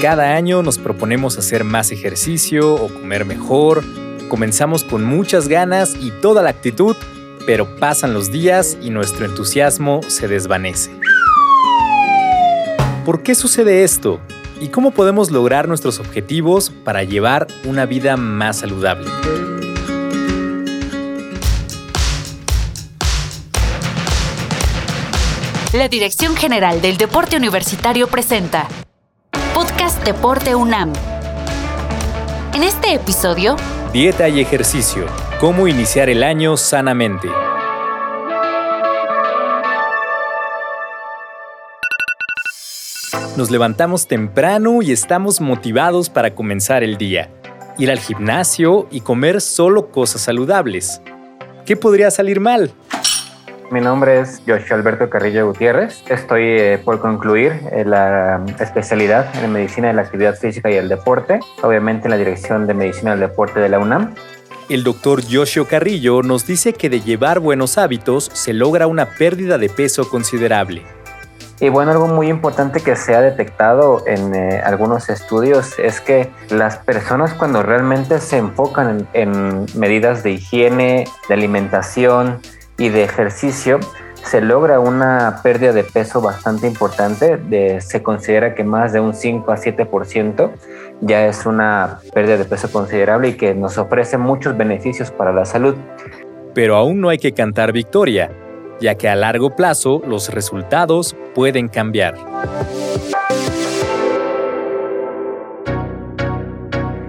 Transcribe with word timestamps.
Cada 0.00 0.36
año 0.36 0.62
nos 0.62 0.78
proponemos 0.78 1.38
hacer 1.38 1.64
más 1.64 1.90
ejercicio 1.90 2.72
o 2.72 2.86
comer 2.86 3.24
mejor. 3.24 3.82
Comenzamos 4.28 4.84
con 4.84 5.02
muchas 5.02 5.48
ganas 5.48 5.96
y 6.00 6.12
toda 6.12 6.40
la 6.40 6.50
actitud, 6.50 6.94
pero 7.46 7.74
pasan 7.80 8.14
los 8.14 8.30
días 8.30 8.78
y 8.80 8.90
nuestro 8.90 9.26
entusiasmo 9.26 10.00
se 10.06 10.28
desvanece. 10.28 10.92
¿Por 13.04 13.24
qué 13.24 13.34
sucede 13.34 13.82
esto? 13.82 14.20
¿Y 14.60 14.68
cómo 14.68 14.92
podemos 14.92 15.32
lograr 15.32 15.66
nuestros 15.66 15.98
objetivos 15.98 16.70
para 16.70 17.02
llevar 17.02 17.48
una 17.64 17.84
vida 17.84 18.16
más 18.16 18.58
saludable? 18.58 19.10
La 25.72 25.88
Dirección 25.88 26.36
General 26.36 26.80
del 26.80 26.98
Deporte 26.98 27.36
Universitario 27.36 28.06
presenta 28.06 28.68
Deporte 29.88 30.54
UNAM. 30.54 30.92
En 32.54 32.62
este 32.62 32.92
episodio, 32.92 33.56
Dieta 33.90 34.28
y 34.28 34.38
ejercicio. 34.38 35.06
¿Cómo 35.40 35.66
iniciar 35.66 36.10
el 36.10 36.22
año 36.22 36.58
sanamente? 36.58 37.28
Nos 43.36 43.50
levantamos 43.50 44.06
temprano 44.06 44.82
y 44.82 44.92
estamos 44.92 45.40
motivados 45.40 46.10
para 46.10 46.34
comenzar 46.34 46.82
el 46.82 46.98
día. 46.98 47.30
Ir 47.78 47.90
al 47.90 47.98
gimnasio 47.98 48.88
y 48.90 49.00
comer 49.00 49.40
solo 49.40 49.90
cosas 49.90 50.20
saludables. 50.20 51.00
¿Qué 51.64 51.76
podría 51.76 52.10
salir 52.10 52.40
mal? 52.40 52.72
Mi 53.70 53.82
nombre 53.82 54.20
es 54.20 54.40
Joshua 54.46 54.76
Alberto 54.76 55.10
Carrillo 55.10 55.46
Gutiérrez. 55.48 56.02
Estoy 56.08 56.42
eh, 56.42 56.80
por 56.82 57.00
concluir 57.00 57.52
eh, 57.70 57.84
la 57.84 58.42
especialidad 58.58 59.30
en 59.44 59.52
medicina 59.52 59.88
de 59.88 59.92
la 59.92 60.02
actividad 60.02 60.36
física 60.36 60.70
y 60.70 60.76
el 60.76 60.88
deporte, 60.88 61.40
obviamente 61.62 62.06
en 62.06 62.12
la 62.12 62.16
dirección 62.16 62.66
de 62.66 62.72
medicina 62.72 63.10
del 63.10 63.20
deporte 63.20 63.60
de 63.60 63.68
la 63.68 63.78
UNAM. 63.78 64.14
El 64.70 64.84
doctor 64.84 65.20
Joshua 65.30 65.66
Carrillo 65.68 66.22
nos 66.22 66.46
dice 66.46 66.72
que 66.72 66.88
de 66.88 67.02
llevar 67.02 67.40
buenos 67.40 67.76
hábitos 67.76 68.30
se 68.32 68.54
logra 68.54 68.86
una 68.86 69.04
pérdida 69.04 69.58
de 69.58 69.68
peso 69.68 70.08
considerable. 70.08 70.82
Y 71.60 71.68
bueno, 71.68 71.90
algo 71.90 72.06
muy 72.06 72.28
importante 72.28 72.80
que 72.80 72.96
se 72.96 73.14
ha 73.14 73.20
detectado 73.20 74.02
en 74.06 74.34
eh, 74.34 74.62
algunos 74.64 75.10
estudios 75.10 75.78
es 75.78 76.00
que 76.00 76.30
las 76.48 76.78
personas 76.78 77.34
cuando 77.34 77.62
realmente 77.62 78.18
se 78.20 78.38
enfocan 78.38 79.06
en, 79.12 79.30
en 79.32 79.66
medidas 79.78 80.22
de 80.22 80.30
higiene, 80.30 81.06
de 81.28 81.34
alimentación, 81.34 82.40
y 82.78 82.88
de 82.88 83.04
ejercicio 83.04 83.80
se 84.22 84.40
logra 84.40 84.80
una 84.80 85.40
pérdida 85.42 85.72
de 85.72 85.84
peso 85.84 86.20
bastante 86.20 86.66
importante. 86.66 87.36
De, 87.36 87.80
se 87.80 88.02
considera 88.02 88.54
que 88.54 88.64
más 88.64 88.92
de 88.92 89.00
un 89.00 89.14
5 89.14 89.50
a 89.50 89.56
7% 89.56 90.50
ya 91.00 91.26
es 91.26 91.46
una 91.46 92.00
pérdida 92.12 92.36
de 92.36 92.44
peso 92.44 92.70
considerable 92.70 93.28
y 93.28 93.32
que 93.34 93.54
nos 93.54 93.78
ofrece 93.78 94.18
muchos 94.18 94.56
beneficios 94.56 95.10
para 95.10 95.32
la 95.32 95.44
salud. 95.44 95.76
Pero 96.54 96.76
aún 96.76 97.00
no 97.00 97.08
hay 97.08 97.18
que 97.18 97.32
cantar 97.32 97.72
victoria, 97.72 98.30
ya 98.80 98.96
que 98.96 99.08
a 99.08 99.16
largo 99.16 99.54
plazo 99.54 100.02
los 100.06 100.32
resultados 100.32 101.16
pueden 101.34 101.68
cambiar. 101.68 102.16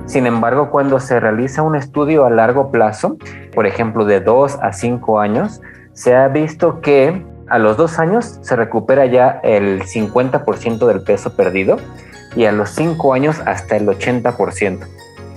Sin 0.10 0.26
embargo, 0.26 0.72
cuando 0.72 1.00
se 1.00 1.20
realiza 1.20 1.62
un 1.62 1.76
estudio 1.76 2.26
a 2.26 2.32
largo 2.32 2.72
plazo, 2.72 3.18
por 3.54 3.68
ejemplo, 3.68 4.06
de 4.06 4.20
2 4.20 4.58
a 4.60 4.74
5 4.74 5.20
años, 5.20 5.62
se 5.94 6.16
ha 6.16 6.28
visto 6.30 6.82
que 6.82 7.24
a 7.48 7.60
los 7.60 7.78
dos 7.78 8.00
años 8.00 8.40
se 8.42 8.56
recupera 8.56 9.06
ya 9.06 9.40
el 9.44 9.84
50% 9.84 10.88
del 10.88 11.02
peso 11.04 11.36
perdido 11.36 11.78
y 12.36 12.46
a 12.46 12.52
los 12.52 12.72
5 12.72 13.14
años 13.14 13.40
hasta 13.46 13.78
el 13.78 13.86
80%. 13.86 14.80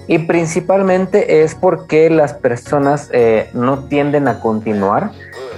Y 0.09 0.21
principalmente 0.21 1.43
es 1.43 1.55
porque 1.55 2.09
las 2.09 2.33
personas 2.33 3.11
eh, 3.13 3.51
no 3.53 3.81
tienden 3.81 4.27
a 4.27 4.41
continuar 4.41 5.11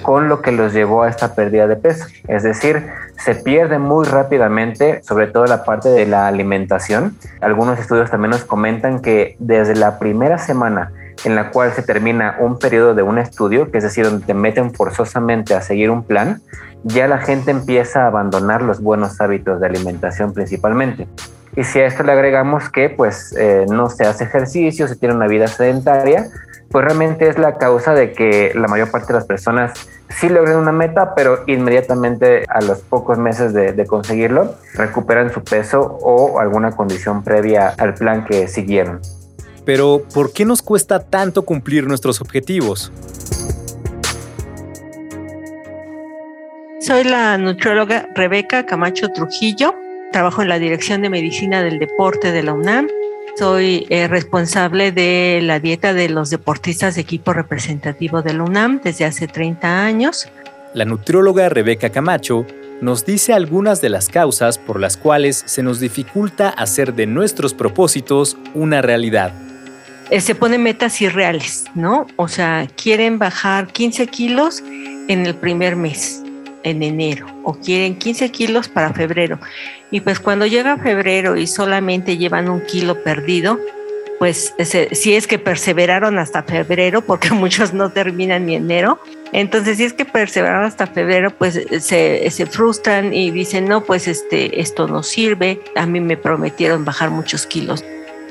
con 0.04 0.28
lo 0.28 0.42
que 0.42 0.52
los 0.52 0.74
llevó 0.74 1.02
a 1.02 1.08
esta 1.08 1.34
pérdida 1.34 1.66
de 1.66 1.76
peso. 1.76 2.04
Es 2.28 2.42
decir, 2.42 2.86
se 3.16 3.34
pierde 3.34 3.78
muy 3.78 4.04
rápidamente, 4.04 5.02
sobre 5.02 5.28
todo 5.28 5.46
la 5.46 5.64
parte 5.64 5.88
de 5.88 6.04
la 6.04 6.26
alimentación. 6.26 7.16
Algunos 7.40 7.78
estudios 7.78 8.10
también 8.10 8.30
nos 8.32 8.44
comentan 8.44 9.00
que 9.00 9.34
desde 9.38 9.74
la 9.74 9.98
primera 9.98 10.36
semana 10.36 10.92
en 11.24 11.34
la 11.34 11.50
cual 11.50 11.72
se 11.72 11.82
termina 11.82 12.36
un 12.38 12.58
periodo 12.58 12.94
de 12.94 13.02
un 13.02 13.18
estudio, 13.18 13.70
que 13.70 13.78
es 13.78 13.84
decir, 13.84 14.04
donde 14.04 14.26
te 14.26 14.34
meten 14.34 14.74
forzosamente 14.74 15.54
a 15.54 15.62
seguir 15.62 15.90
un 15.90 16.04
plan, 16.04 16.42
ya 16.82 17.08
la 17.08 17.18
gente 17.18 17.50
empieza 17.50 18.04
a 18.04 18.08
abandonar 18.08 18.60
los 18.60 18.82
buenos 18.82 19.18
hábitos 19.22 19.58
de 19.58 19.66
alimentación 19.66 20.34
principalmente. 20.34 21.08
Y 21.56 21.64
si 21.64 21.78
a 21.78 21.86
esto 21.86 22.02
le 22.02 22.12
agregamos 22.12 22.68
que 22.68 22.90
pues 22.90 23.34
eh, 23.38 23.64
no 23.70 23.88
se 23.88 24.04
hace 24.04 24.24
ejercicio, 24.24 24.86
se 24.86 24.96
tiene 24.96 25.14
una 25.14 25.28
vida 25.28 25.46
sedentaria, 25.46 26.26
pues 26.74 26.86
realmente 26.86 27.28
es 27.28 27.38
la 27.38 27.56
causa 27.56 27.94
de 27.94 28.12
que 28.12 28.50
la 28.56 28.66
mayor 28.66 28.90
parte 28.90 29.12
de 29.12 29.20
las 29.20 29.26
personas 29.26 29.74
sí 30.08 30.28
logren 30.28 30.56
una 30.56 30.72
meta, 30.72 31.14
pero 31.14 31.44
inmediatamente 31.46 32.44
a 32.48 32.60
los 32.62 32.80
pocos 32.80 33.16
meses 33.16 33.54
de, 33.54 33.86
conseguirlo, 33.86 34.56
recuperan 34.74 35.32
su 35.32 35.44
peso 35.44 35.82
o 36.02 36.40
alguna 36.40 36.72
condición 36.72 37.22
previa 37.22 37.68
al 37.78 37.94
plan 37.94 38.24
que 38.24 38.48
siguieron. 38.48 39.00
Pero, 39.64 40.02
¿por 40.12 40.32
qué 40.32 40.44
nos 40.44 40.62
cuesta 40.62 40.98
tanto 40.98 41.44
cumplir 41.44 41.86
nuestros 41.86 42.20
objetivos? 42.20 42.90
Soy 46.80 47.04
la 47.04 47.38
nutrióloga 47.38 48.08
Rebeca 48.16 48.66
Camacho 48.66 49.10
Trujillo. 49.10 49.76
Trabajo 50.10 50.42
en 50.42 50.48
la 50.48 50.58
Dirección 50.58 51.02
de 51.02 51.08
Medicina 51.08 51.62
del 51.62 51.78
Deporte 51.78 52.32
de 52.32 52.42
la 52.42 52.52
UNAM 52.52 52.88
soy 53.36 53.86
eh, 53.90 54.08
responsable 54.08 54.92
de 54.92 55.40
la 55.42 55.60
dieta 55.60 55.92
de 55.92 56.08
los 56.08 56.30
deportistas 56.30 56.94
de 56.94 57.00
equipo 57.00 57.32
representativo 57.32 58.22
de 58.22 58.34
la 58.34 58.44
UNAM 58.44 58.80
desde 58.82 59.04
hace 59.04 59.26
30 59.26 59.84
años. 59.84 60.28
La 60.72 60.84
nutrióloga 60.84 61.48
Rebeca 61.48 61.90
Camacho 61.90 62.46
nos 62.80 63.04
dice 63.06 63.32
algunas 63.32 63.80
de 63.80 63.88
las 63.88 64.08
causas 64.08 64.58
por 64.58 64.80
las 64.80 64.96
cuales 64.96 65.42
se 65.46 65.62
nos 65.62 65.80
dificulta 65.80 66.48
hacer 66.48 66.94
de 66.94 67.06
nuestros 67.06 67.54
propósitos 67.54 68.36
una 68.54 68.82
realidad. 68.82 69.32
Eh, 70.10 70.20
se 70.20 70.34
ponen 70.34 70.62
metas 70.62 71.00
irreales, 71.00 71.64
¿no? 71.74 72.06
O 72.16 72.28
sea, 72.28 72.68
quieren 72.76 73.18
bajar 73.18 73.68
15 73.68 74.06
kilos 74.08 74.62
en 75.08 75.26
el 75.26 75.34
primer 75.34 75.76
mes 75.76 76.23
en 76.64 76.82
enero 76.82 77.26
o 77.44 77.54
quieren 77.54 77.96
15 77.96 78.30
kilos 78.30 78.68
para 78.68 78.92
febrero. 78.92 79.38
Y 79.90 80.00
pues 80.00 80.18
cuando 80.18 80.46
llega 80.46 80.76
febrero 80.78 81.36
y 81.36 81.46
solamente 81.46 82.16
llevan 82.16 82.48
un 82.48 82.60
kilo 82.62 83.02
perdido, 83.04 83.60
pues 84.18 84.54
si 84.92 85.14
es 85.14 85.26
que 85.26 85.38
perseveraron 85.38 86.18
hasta 86.18 86.42
febrero, 86.42 87.02
porque 87.02 87.30
muchos 87.32 87.72
no 87.72 87.90
terminan 87.90 88.46
ni 88.46 88.56
enero, 88.56 88.98
entonces 89.32 89.76
si 89.76 89.84
es 89.84 89.92
que 89.92 90.04
perseveraron 90.04 90.64
hasta 90.64 90.86
febrero, 90.86 91.30
pues 91.30 91.60
se, 91.80 92.30
se, 92.30 92.46
frustran 92.46 93.12
y 93.12 93.30
dicen, 93.30 93.66
no, 93.66 93.84
pues 93.84 94.08
este, 94.08 94.60
esto 94.60 94.88
no 94.88 95.02
sirve, 95.02 95.60
a 95.76 95.86
mí 95.86 96.00
me 96.00 96.16
prometieron 96.16 96.84
bajar 96.84 97.10
muchos 97.10 97.46
kilos. 97.46 97.84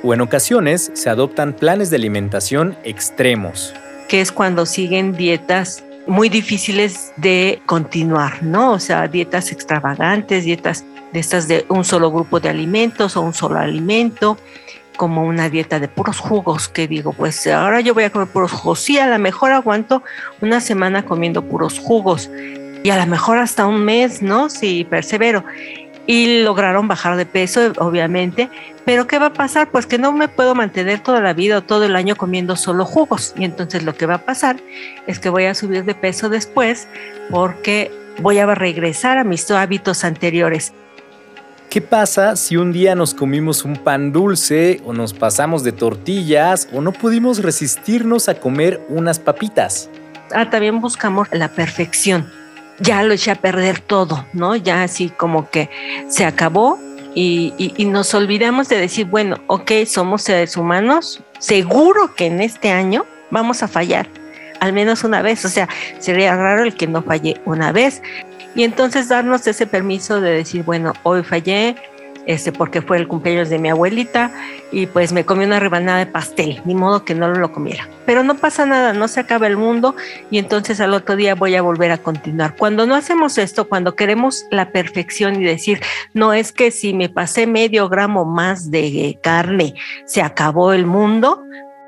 O 0.03 0.13
en 0.13 0.21
ocasiones 0.21 0.91
se 0.93 1.09
adoptan 1.09 1.53
planes 1.53 1.89
de 1.89 1.95
alimentación 1.95 2.75
extremos. 2.83 3.73
Que 4.09 4.19
es 4.19 4.31
cuando 4.31 4.65
siguen 4.65 5.13
dietas 5.13 5.83
muy 6.07 6.29
difíciles 6.29 7.13
de 7.17 7.61
continuar, 7.65 8.43
¿no? 8.43 8.73
O 8.73 8.79
sea, 8.79 9.07
dietas 9.07 9.51
extravagantes, 9.51 10.43
dietas 10.43 10.85
de 11.11 11.19
estas 11.19 11.47
de 11.47 11.65
un 11.69 11.85
solo 11.85 12.11
grupo 12.11 12.39
de 12.39 12.49
alimentos 12.49 13.15
o 13.15 13.21
un 13.21 13.33
solo 13.33 13.59
alimento, 13.59 14.37
como 14.97 15.25
una 15.25 15.49
dieta 15.49 15.79
de 15.79 15.87
puros 15.87 16.19
jugos, 16.19 16.67
que 16.67 16.87
digo, 16.87 17.13
pues 17.13 17.47
ahora 17.47 17.81
yo 17.81 17.93
voy 17.93 18.03
a 18.03 18.09
comer 18.09 18.27
puros 18.27 18.51
jugos. 18.51 18.79
Sí, 18.79 18.97
a 18.97 19.07
lo 19.07 19.17
mejor 19.19 19.51
aguanto 19.51 20.03
una 20.41 20.59
semana 20.59 21.03
comiendo 21.03 21.43
puros 21.43 21.79
jugos 21.79 22.29
y 22.83 22.89
a 22.89 22.97
lo 22.97 23.05
mejor 23.07 23.37
hasta 23.37 23.65
un 23.65 23.83
mes, 23.85 24.21
¿no? 24.21 24.49
Si 24.49 24.83
persevero 24.83 25.45
y 26.05 26.41
lograron 26.43 26.87
bajar 26.87 27.15
de 27.15 27.25
peso, 27.25 27.71
obviamente. 27.77 28.49
Pero 28.85 29.07
¿qué 29.07 29.19
va 29.19 29.27
a 29.27 29.33
pasar? 29.33 29.69
Pues 29.71 29.85
que 29.85 29.97
no 29.97 30.11
me 30.11 30.27
puedo 30.27 30.55
mantener 30.55 30.99
toda 30.99 31.21
la 31.21 31.33
vida 31.33 31.59
o 31.59 31.61
todo 31.61 31.85
el 31.85 31.95
año 31.95 32.15
comiendo 32.15 32.55
solo 32.55 32.85
jugos. 32.85 33.33
Y 33.37 33.45
entonces 33.45 33.83
lo 33.83 33.95
que 33.95 34.05
va 34.05 34.15
a 34.15 34.25
pasar 34.25 34.57
es 35.07 35.19
que 35.19 35.29
voy 35.29 35.45
a 35.45 35.55
subir 35.55 35.85
de 35.85 35.95
peso 35.95 36.29
después 36.29 36.87
porque 37.29 37.91
voy 38.19 38.39
a 38.39 38.45
regresar 38.53 39.17
a 39.17 39.23
mis 39.23 39.49
hábitos 39.49 40.03
anteriores. 40.03 40.73
¿Qué 41.69 41.81
pasa 41.81 42.35
si 42.35 42.55
un 42.55 42.71
día 42.71 42.93
nos 42.93 43.15
comimos 43.15 43.63
un 43.63 43.77
pan 43.77 44.11
dulce 44.11 44.79
o 44.85 44.93
nos 44.93 45.13
pasamos 45.13 45.63
de 45.63 45.71
tortillas 45.71 46.67
o 46.71 46.81
no 46.81 46.91
pudimos 46.91 47.41
resistirnos 47.41 48.29
a 48.29 48.35
comer 48.35 48.79
unas 48.89 49.17
papitas? 49.17 49.89
Ah, 50.31 50.49
también 50.49 50.81
buscamos 50.81 51.27
la 51.31 51.47
perfección 51.47 52.42
ya 52.79 53.03
lo 53.03 53.13
eché 53.13 53.31
a 53.31 53.35
perder 53.35 53.79
todo, 53.79 54.25
¿no? 54.33 54.55
Ya 54.55 54.83
así 54.83 55.09
como 55.09 55.49
que 55.49 55.69
se 56.07 56.25
acabó 56.25 56.79
y, 57.15 57.73
nos 57.87 58.13
olvidamos 58.13 58.69
de 58.69 58.77
decir, 58.77 59.05
bueno, 59.05 59.37
ok, 59.47 59.71
somos 59.85 60.23
seres 60.23 60.57
humanos, 60.57 61.21
seguro 61.39 62.15
que 62.15 62.25
en 62.25 62.41
este 62.41 62.71
año 62.71 63.05
vamos 63.29 63.61
a 63.63 63.67
fallar, 63.67 64.07
al 64.59 64.73
menos 64.73 65.03
una 65.03 65.21
vez, 65.21 65.45
o 65.45 65.49
sea, 65.49 65.69
sería 65.99 66.35
raro 66.35 66.63
el 66.63 66.75
que 66.75 66.87
no 66.87 67.03
falle 67.03 67.39
una 67.45 67.71
vez. 67.71 68.01
Y 68.55 68.63
entonces 68.63 69.09
darnos 69.09 69.47
ese 69.47 69.65
permiso 69.65 70.21
de 70.21 70.31
decir, 70.31 70.63
bueno, 70.63 70.93
hoy 71.03 71.23
fallé, 71.23 71.75
este, 72.25 72.51
porque 72.51 72.81
fue 72.81 72.97
el 72.97 73.07
cumpleaños 73.07 73.49
de 73.49 73.59
mi 73.59 73.69
abuelita 73.69 74.31
y 74.71 74.87
pues 74.87 75.11
me 75.11 75.25
comí 75.25 75.45
una 75.45 75.59
rebanada 75.59 75.99
de 75.99 76.05
pastel, 76.05 76.61
ni 76.65 76.75
modo 76.75 77.03
que 77.03 77.15
no 77.15 77.27
lo 77.27 77.51
comiera. 77.51 77.87
Pero 78.05 78.23
no 78.23 78.35
pasa 78.35 78.65
nada, 78.65 78.93
no 78.93 79.07
se 79.07 79.19
acaba 79.19 79.47
el 79.47 79.57
mundo 79.57 79.95
y 80.31 80.37
entonces 80.37 80.79
al 80.79 80.93
otro 80.93 81.15
día 81.15 81.35
voy 81.35 81.55
a 81.55 81.61
volver 81.61 81.91
a 81.91 81.97
continuar. 81.97 82.55
Cuando 82.55 82.85
no 82.85 82.95
hacemos 82.95 83.37
esto, 83.37 83.67
cuando 83.67 83.95
queremos 83.95 84.45
la 84.51 84.71
perfección 84.71 85.41
y 85.41 85.43
decir, 85.43 85.81
no 86.13 86.33
es 86.33 86.51
que 86.51 86.71
si 86.71 86.93
me 86.93 87.09
pasé 87.09 87.47
medio 87.47 87.89
gramo 87.89 88.25
más 88.25 88.71
de 88.71 89.19
carne, 89.21 89.73
se 90.05 90.21
acabó 90.21 90.73
el 90.73 90.85
mundo, 90.85 91.43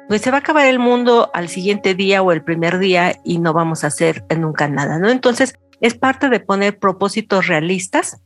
pues 0.08 0.22
se 0.22 0.32
va 0.32 0.38
a 0.38 0.40
acabar 0.42 0.68
el 0.68 0.80
mundo 0.80 1.32
al 1.34 1.50
siguiente 1.50 1.96
día 1.96 2.22
o 2.22 2.32
el 2.32 2.44
primer 2.44 2.78
día 2.78 3.20
y 3.24 3.40
no 3.40 3.54
vamos 3.54 3.84
a 3.84 3.88
hacer 3.88 4.24
nunca 4.38 4.68
nada, 4.68 5.00
¿no? 5.00 5.10
Entonces, 5.10 5.56
es 5.82 5.96
parte 5.96 6.30
de 6.30 6.40
poner 6.40 6.78
propósitos 6.80 7.48
realistas 7.48 8.22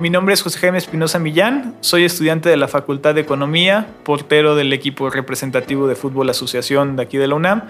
Mi 0.00 0.10
nombre 0.10 0.32
es 0.32 0.42
José 0.42 0.60
Jaime 0.60 0.78
Espinosa 0.78 1.18
Millán, 1.18 1.74
soy 1.80 2.04
estudiante 2.04 2.48
de 2.48 2.56
la 2.56 2.68
Facultad 2.68 3.16
de 3.16 3.20
Economía, 3.20 3.88
portero 4.04 4.54
del 4.54 4.72
equipo 4.72 5.10
representativo 5.10 5.88
de 5.88 5.96
fútbol 5.96 6.30
asociación 6.30 6.94
de 6.94 7.02
aquí 7.02 7.18
de 7.18 7.26
la 7.26 7.34
UNAM 7.34 7.64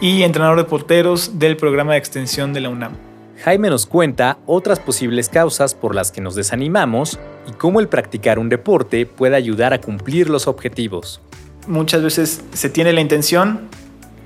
y 0.00 0.22
entrenador 0.22 0.56
de 0.56 0.64
porteros 0.64 1.38
del 1.38 1.58
programa 1.58 1.92
de 1.92 1.98
extensión 1.98 2.54
de 2.54 2.62
la 2.62 2.70
UNAM. 2.70 2.92
Jaime 3.44 3.68
nos 3.68 3.84
cuenta 3.84 4.38
otras 4.46 4.80
posibles 4.80 5.28
causas 5.28 5.74
por 5.74 5.94
las 5.94 6.10
que 6.10 6.22
nos 6.22 6.34
desanimamos 6.34 7.18
y 7.46 7.52
cómo 7.52 7.80
el 7.80 7.88
practicar 7.88 8.38
un 8.38 8.48
deporte 8.48 9.04
puede 9.04 9.36
ayudar 9.36 9.74
a 9.74 9.80
cumplir 9.82 10.30
los 10.30 10.46
objetivos. 10.46 11.20
Muchas 11.66 12.02
veces 12.02 12.42
se 12.54 12.70
tiene 12.70 12.94
la 12.94 13.02
intención, 13.02 13.68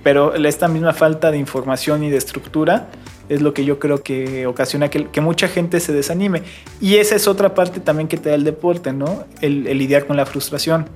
pero 0.04 0.32
esta 0.36 0.68
misma 0.68 0.92
falta 0.92 1.32
de 1.32 1.38
información 1.38 2.04
y 2.04 2.10
de 2.10 2.18
estructura 2.18 2.86
es 3.28 3.42
lo 3.42 3.54
que 3.54 3.64
yo 3.64 3.78
creo 3.78 4.02
que 4.02 4.46
ocasiona 4.46 4.88
que, 4.88 5.20
mucha 5.20 5.48
gente 5.48 5.80
se 5.80 5.92
desanime. 5.92 6.42
Y 6.80 6.96
esa 6.96 7.16
es 7.16 7.28
otra 7.28 7.54
parte 7.54 7.80
también 7.80 8.08
que 8.08 8.16
te 8.16 8.30
da 8.30 8.34
el 8.34 8.44
deporte, 8.44 8.92
¿no? 8.92 9.24
El, 9.40 9.64
lidiar 9.64 10.06
con 10.06 10.16
la 10.16 10.26
frustración. 10.26 10.86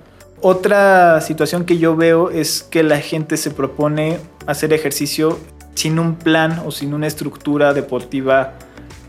Otra 0.41 1.21
situación 1.21 1.65
que 1.65 1.79
yo 1.79 1.95
veo 1.95 2.31
es 2.31 2.63
que 2.63 2.83
la 2.83 2.99
gente 2.99 3.37
se 3.37 3.51
propone 3.51 4.19
hacer 4.47 4.73
ejercicio 4.73 5.39
sin 5.75 5.99
un 5.99 6.17
plan 6.17 6.63
o 6.67 6.71
sin 6.71 6.95
una 6.95 7.07
estructura 7.07 7.75
deportiva 7.75 8.55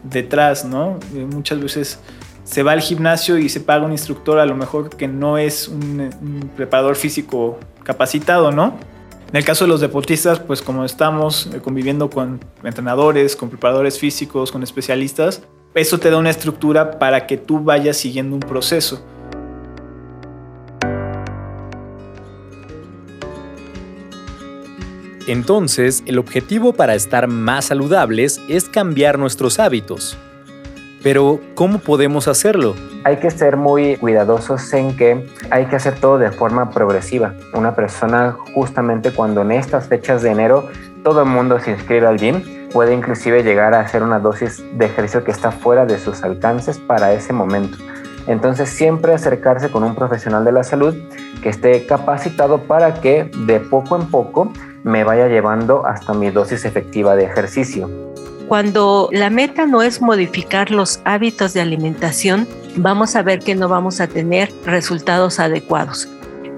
detrás, 0.03 0.65
¿no? 0.65 0.99
Muchas 1.31 1.59
veces 1.59 1.99
se 2.43 2.61
va 2.61 2.73
al 2.73 2.81
gimnasio 2.81 3.37
y 3.37 3.49
se 3.49 3.61
paga 3.61 3.85
un 3.85 3.91
instructor 3.93 4.37
a 4.37 4.45
lo 4.45 4.55
mejor 4.55 4.89
que 4.89 5.07
no 5.07 5.37
es 5.37 5.67
un 5.67 6.51
preparador 6.55 6.95
físico 6.95 7.57
capacitado, 7.83 8.51
¿no? 8.51 8.77
En 9.33 9.37
el 9.37 9.45
caso 9.45 9.65
de 9.65 9.69
los 9.69 9.81
deportistas, 9.81 10.39
pues 10.39 10.61
como 10.61 10.85
estamos 10.85 11.49
eh, 11.51 11.59
conviviendo 11.59 12.07
con 12.07 12.39
entrenadores, 12.63 13.35
con 13.35 13.49
preparadores 13.49 13.97
físicos, 13.97 14.51
con 14.51 14.61
especialistas, 14.61 15.41
eso 15.73 15.97
te 15.97 16.11
da 16.11 16.19
una 16.19 16.29
estructura 16.29 16.99
para 16.99 17.25
que 17.25 17.37
tú 17.37 17.59
vayas 17.59 17.97
siguiendo 17.97 18.35
un 18.35 18.41
proceso. 18.41 19.03
Entonces, 25.25 26.03
el 26.05 26.19
objetivo 26.19 26.73
para 26.73 26.93
estar 26.93 27.27
más 27.27 27.65
saludables 27.65 28.39
es 28.49 28.65
cambiar 28.65 29.17
nuestros 29.17 29.57
hábitos. 29.57 30.15
Pero, 31.03 31.41
¿cómo 31.53 31.79
podemos 31.79 32.29
hacerlo? 32.29 32.75
Hay 33.03 33.17
que 33.17 33.29
ser 33.29 33.57
muy 33.57 33.97
cuidadosos 33.97 34.71
en 34.73 34.95
que 34.95 35.27
hay 35.49 35.65
que 35.65 35.75
hacer 35.75 35.99
todo 35.99 36.17
de 36.17 36.31
forma 36.31 36.69
progresiva. 36.69 37.33
Una 37.53 37.75
persona 37.75 38.37
justamente 38.53 39.11
cuando 39.11 39.41
en 39.41 39.51
estas 39.51 39.89
fechas 39.89 40.21
de 40.21 40.31
enero 40.31 40.69
todo 41.03 41.23
el 41.23 41.27
mundo 41.27 41.59
se 41.59 41.71
inscribe 41.71 42.07
al 42.07 42.17
gym, 42.17 42.41
puede 42.71 42.93
inclusive 42.93 43.43
llegar 43.43 43.73
a 43.73 43.81
hacer 43.81 44.01
una 44.01 44.19
dosis 44.19 44.63
de 44.77 44.85
ejercicio 44.85 45.25
que 45.25 45.31
está 45.31 45.51
fuera 45.51 45.85
de 45.85 45.99
sus 45.99 46.23
alcances 46.23 46.79
para 46.79 47.11
ese 47.11 47.33
momento. 47.33 47.77
Entonces 48.25 48.69
siempre 48.69 49.13
acercarse 49.13 49.69
con 49.69 49.83
un 49.83 49.95
profesional 49.95 50.45
de 50.45 50.53
la 50.53 50.63
salud 50.63 50.95
que 51.41 51.49
esté 51.49 51.85
capacitado 51.85 52.59
para 52.59 53.01
que 53.01 53.29
de 53.45 53.59
poco 53.59 53.97
en 53.97 54.09
poco 54.09 54.53
me 54.83 55.03
vaya 55.03 55.27
llevando 55.27 55.85
hasta 55.85 56.13
mi 56.13 56.29
dosis 56.29 56.63
efectiva 56.63 57.17
de 57.17 57.25
ejercicio. 57.25 57.89
Cuando 58.47 59.09
la 59.11 59.29
meta 59.29 59.65
no 59.65 59.81
es 59.81 60.01
modificar 60.01 60.69
los 60.69 60.99
hábitos 61.05 61.53
de 61.53 61.61
alimentación, 61.61 62.47
vamos 62.75 63.15
a 63.15 63.23
ver 63.23 63.39
que 63.39 63.55
no 63.55 63.69
vamos 63.69 64.01
a 64.01 64.07
tener 64.07 64.51
resultados 64.65 65.39
adecuados. 65.39 66.07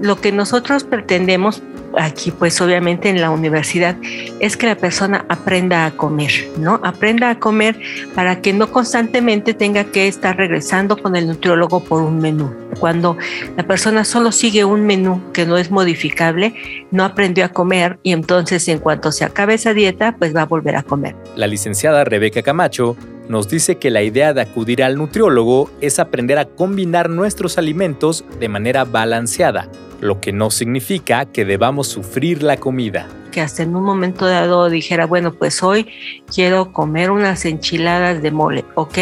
Lo 0.02 0.20
que 0.20 0.32
nosotros 0.32 0.84
pretendemos 0.84 1.62
aquí 1.98 2.32
pues 2.32 2.60
obviamente 2.62 3.10
en 3.10 3.22
la 3.22 3.30
universidad 3.30 3.96
es 4.40 4.58
que 4.58 4.68
la 4.68 4.76
persona 4.76 5.26
aprenda 5.30 5.86
a 5.86 5.92
comer, 5.92 6.32
¿no? 6.58 6.80
Aprenda 6.84 7.30
a 7.30 7.40
comer 7.40 7.80
para 8.14 8.42
que 8.42 8.54
no 8.54 8.72
constantemente 8.72 9.54
tenga 9.54 9.86
que 9.86 10.08
estar 10.08 10.38
regresando 10.38 10.98
con 10.98 11.16
el 11.16 11.28
nutriólogo 11.28 11.84
por 11.84 12.02
un 12.02 12.20
menú. 12.20 12.54
Cuando 12.80 13.18
la 13.56 13.64
persona 13.64 14.04
solo 14.04 14.32
sigue 14.32 14.66
un 14.66 14.86
menú 14.86 15.22
que 15.32 15.46
no 15.46 15.58
es 15.58 15.72
modificable, 15.72 16.54
no 16.92 17.04
aprendió 17.04 17.46
a 17.46 17.50
comer 17.50 18.00
y 18.04 18.12
entonces 18.12 18.68
en 18.68 18.80
cuanto 18.80 19.12
se 19.12 19.24
acabe 19.24 19.54
esa 19.54 19.74
dieta, 19.74 20.16
pues 20.18 20.36
va 20.36 20.42
a 20.42 20.46
volver 20.46 20.76
a 20.76 20.84
comer. 20.84 21.16
La 21.36 21.48
licenciada 21.48 22.04
Rebeca 22.04 22.42
Camacho 22.42 22.98
nos 23.30 23.50
dice 23.50 23.78
que 23.78 23.90
la 23.90 24.04
idea 24.04 24.34
de 24.34 24.42
acudir 24.42 24.84
al 24.84 24.98
nutriólogo 24.98 25.70
es 25.82 26.00
aprender 26.00 26.38
a 26.38 26.46
combinar 26.46 27.10
nuestros 27.10 27.58
alimentos 27.58 28.24
de 28.40 28.50
manera 28.50 28.84
balanceada 28.84 29.70
lo 30.02 30.20
que 30.20 30.32
no 30.32 30.52
significa 30.52 31.26
que 31.26 31.46
debamos 31.46 31.88
sufrir 31.88 32.44
la 32.44 32.58
comida. 32.58 33.08
Que 33.32 33.42
hasta 33.42 33.64
en 33.64 33.76
un 33.76 33.84
momento 33.84 34.26
dado 34.26 34.70
dijera, 34.70 35.06
bueno, 35.06 35.34
pues 35.34 35.62
hoy 35.64 35.88
quiero 36.34 36.72
comer 36.72 37.12
unas 37.12 37.46
enchiladas 37.46 38.22
de 38.22 38.32
mole, 38.32 38.66
¿ok? 38.76 38.98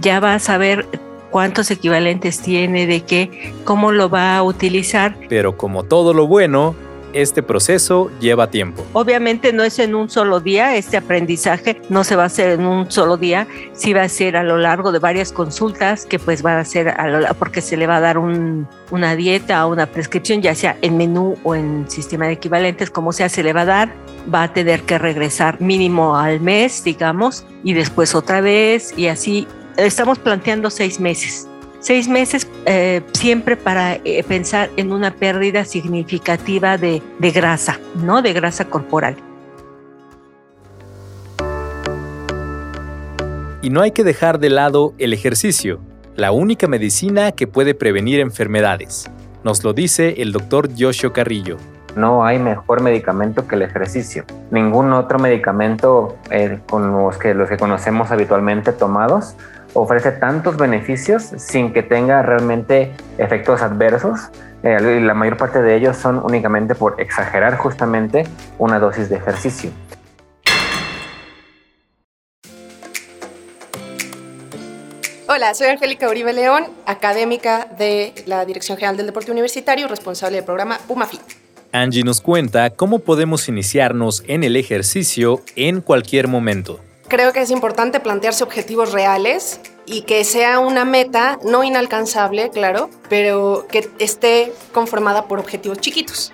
Ya 0.00 0.20
vas 0.20 0.50
a 0.50 0.58
ver 0.58 0.86
cuántos 1.30 1.70
equivalentes 1.70 2.40
tiene, 2.40 2.86
de 2.86 3.00
qué, 3.00 3.52
cómo 3.64 3.90
lo 3.90 4.08
va 4.08 4.36
a 4.36 4.42
utilizar. 4.42 5.16
Pero 5.28 5.56
como 5.56 5.82
todo 5.82 6.14
lo 6.14 6.26
bueno, 6.26 6.76
este 7.14 7.42
proceso 7.42 8.10
lleva 8.20 8.50
tiempo. 8.50 8.84
Obviamente 8.92 9.52
no 9.52 9.62
es 9.62 9.78
en 9.78 9.94
un 9.94 10.10
solo 10.10 10.40
día, 10.40 10.76
este 10.76 10.96
aprendizaje 10.96 11.80
no 11.88 12.04
se 12.04 12.16
va 12.16 12.24
a 12.24 12.26
hacer 12.26 12.50
en 12.50 12.66
un 12.66 12.90
solo 12.90 13.16
día, 13.16 13.46
sí 13.72 13.92
va 13.92 14.02
a 14.02 14.08
ser 14.08 14.36
a 14.36 14.42
lo 14.42 14.58
largo 14.58 14.92
de 14.92 14.98
varias 14.98 15.32
consultas 15.32 16.04
que 16.04 16.18
pues 16.18 16.42
van 16.42 16.58
a 16.58 16.64
ser 16.64 16.88
a 16.88 17.34
porque 17.38 17.60
se 17.60 17.76
le 17.76 17.86
va 17.86 17.96
a 17.96 18.00
dar 18.00 18.18
una 18.18 19.16
dieta 19.16 19.66
o 19.66 19.72
una 19.72 19.86
prescripción, 19.86 20.42
ya 20.42 20.54
sea 20.54 20.76
en 20.82 20.96
menú 20.96 21.36
o 21.44 21.54
en 21.54 21.88
sistema 21.88 22.26
de 22.26 22.32
equivalentes, 22.32 22.90
como 22.90 23.12
sea, 23.12 23.28
se 23.28 23.42
le 23.42 23.52
va 23.52 23.62
a 23.62 23.66
dar, 23.66 23.94
va 24.32 24.44
a 24.44 24.52
tener 24.52 24.82
que 24.82 24.98
regresar 24.98 25.60
mínimo 25.60 26.16
al 26.16 26.40
mes, 26.40 26.82
digamos, 26.84 27.46
y 27.62 27.74
después 27.74 28.14
otra 28.14 28.40
vez 28.40 28.96
y 28.96 29.06
así. 29.06 29.46
Estamos 29.76 30.20
planteando 30.20 30.70
seis 30.70 31.00
meses 31.00 31.48
seis 31.84 32.08
meses 32.08 32.48
eh, 32.64 33.02
siempre 33.12 33.58
para 33.58 33.96
eh, 33.96 34.24
pensar 34.26 34.70
en 34.78 34.90
una 34.90 35.14
pérdida 35.14 35.66
significativa 35.66 36.78
de, 36.78 37.02
de 37.18 37.30
grasa, 37.30 37.78
¿no? 38.02 38.22
De 38.22 38.32
grasa 38.32 38.64
corporal. 38.64 39.16
Y 43.60 43.68
no 43.68 43.82
hay 43.82 43.90
que 43.90 44.02
dejar 44.02 44.38
de 44.38 44.48
lado 44.48 44.94
el 44.96 45.12
ejercicio, 45.12 45.78
la 46.16 46.32
única 46.32 46.68
medicina 46.68 47.32
que 47.32 47.46
puede 47.46 47.74
prevenir 47.74 48.18
enfermedades. 48.20 49.10
Nos 49.42 49.62
lo 49.62 49.74
dice 49.74 50.22
el 50.22 50.32
doctor 50.32 50.74
Yoshio 50.74 51.12
Carrillo. 51.12 51.58
No 51.96 52.24
hay 52.24 52.38
mejor 52.38 52.82
medicamento 52.82 53.46
que 53.46 53.56
el 53.56 53.62
ejercicio. 53.62 54.24
Ningún 54.50 54.92
otro 54.94 55.18
medicamento 55.18 56.16
eh, 56.30 56.60
con 56.66 56.92
los 56.92 57.18
que, 57.18 57.34
los 57.34 57.48
que 57.48 57.58
conocemos 57.58 58.10
habitualmente 58.10 58.72
tomados 58.72 59.36
ofrece 59.74 60.12
tantos 60.12 60.56
beneficios 60.56 61.22
sin 61.36 61.72
que 61.72 61.82
tenga 61.82 62.22
realmente 62.22 62.92
efectos 63.18 63.60
adversos. 63.62 64.30
Eh, 64.62 65.00
la 65.00 65.14
mayor 65.14 65.36
parte 65.36 65.60
de 65.60 65.76
ellos 65.76 65.96
son 65.96 66.22
únicamente 66.24 66.74
por 66.74 67.00
exagerar 67.00 67.56
justamente 67.58 68.24
una 68.58 68.78
dosis 68.78 69.08
de 69.08 69.16
ejercicio. 69.16 69.70
Hola, 75.26 75.52
soy 75.54 75.68
Angélica 75.68 76.08
Uribe 76.08 76.32
León, 76.32 76.66
académica 76.86 77.66
de 77.76 78.14
la 78.26 78.44
Dirección 78.44 78.78
General 78.78 78.96
del 78.96 79.06
Deporte 79.06 79.32
Universitario, 79.32 79.88
responsable 79.88 80.36
del 80.36 80.44
programa 80.44 80.78
PumaFit. 80.86 81.20
Angie 81.72 82.04
nos 82.04 82.20
cuenta 82.20 82.70
cómo 82.70 83.00
podemos 83.00 83.48
iniciarnos 83.48 84.22
en 84.28 84.44
el 84.44 84.54
ejercicio 84.54 85.40
en 85.56 85.80
cualquier 85.80 86.28
momento 86.28 86.78
creo 87.08 87.32
que 87.32 87.40
es 87.40 87.50
importante 87.50 88.00
plantearse 88.00 88.44
objetivos 88.44 88.92
reales 88.92 89.60
y 89.86 90.02
que 90.02 90.24
sea 90.24 90.58
una 90.58 90.84
meta 90.84 91.38
no 91.44 91.64
inalcanzable, 91.64 92.50
claro, 92.50 92.90
pero 93.08 93.66
que 93.68 93.90
esté 93.98 94.52
conformada 94.72 95.26
por 95.26 95.38
objetivos 95.38 95.78
chiquitos. 95.78 96.33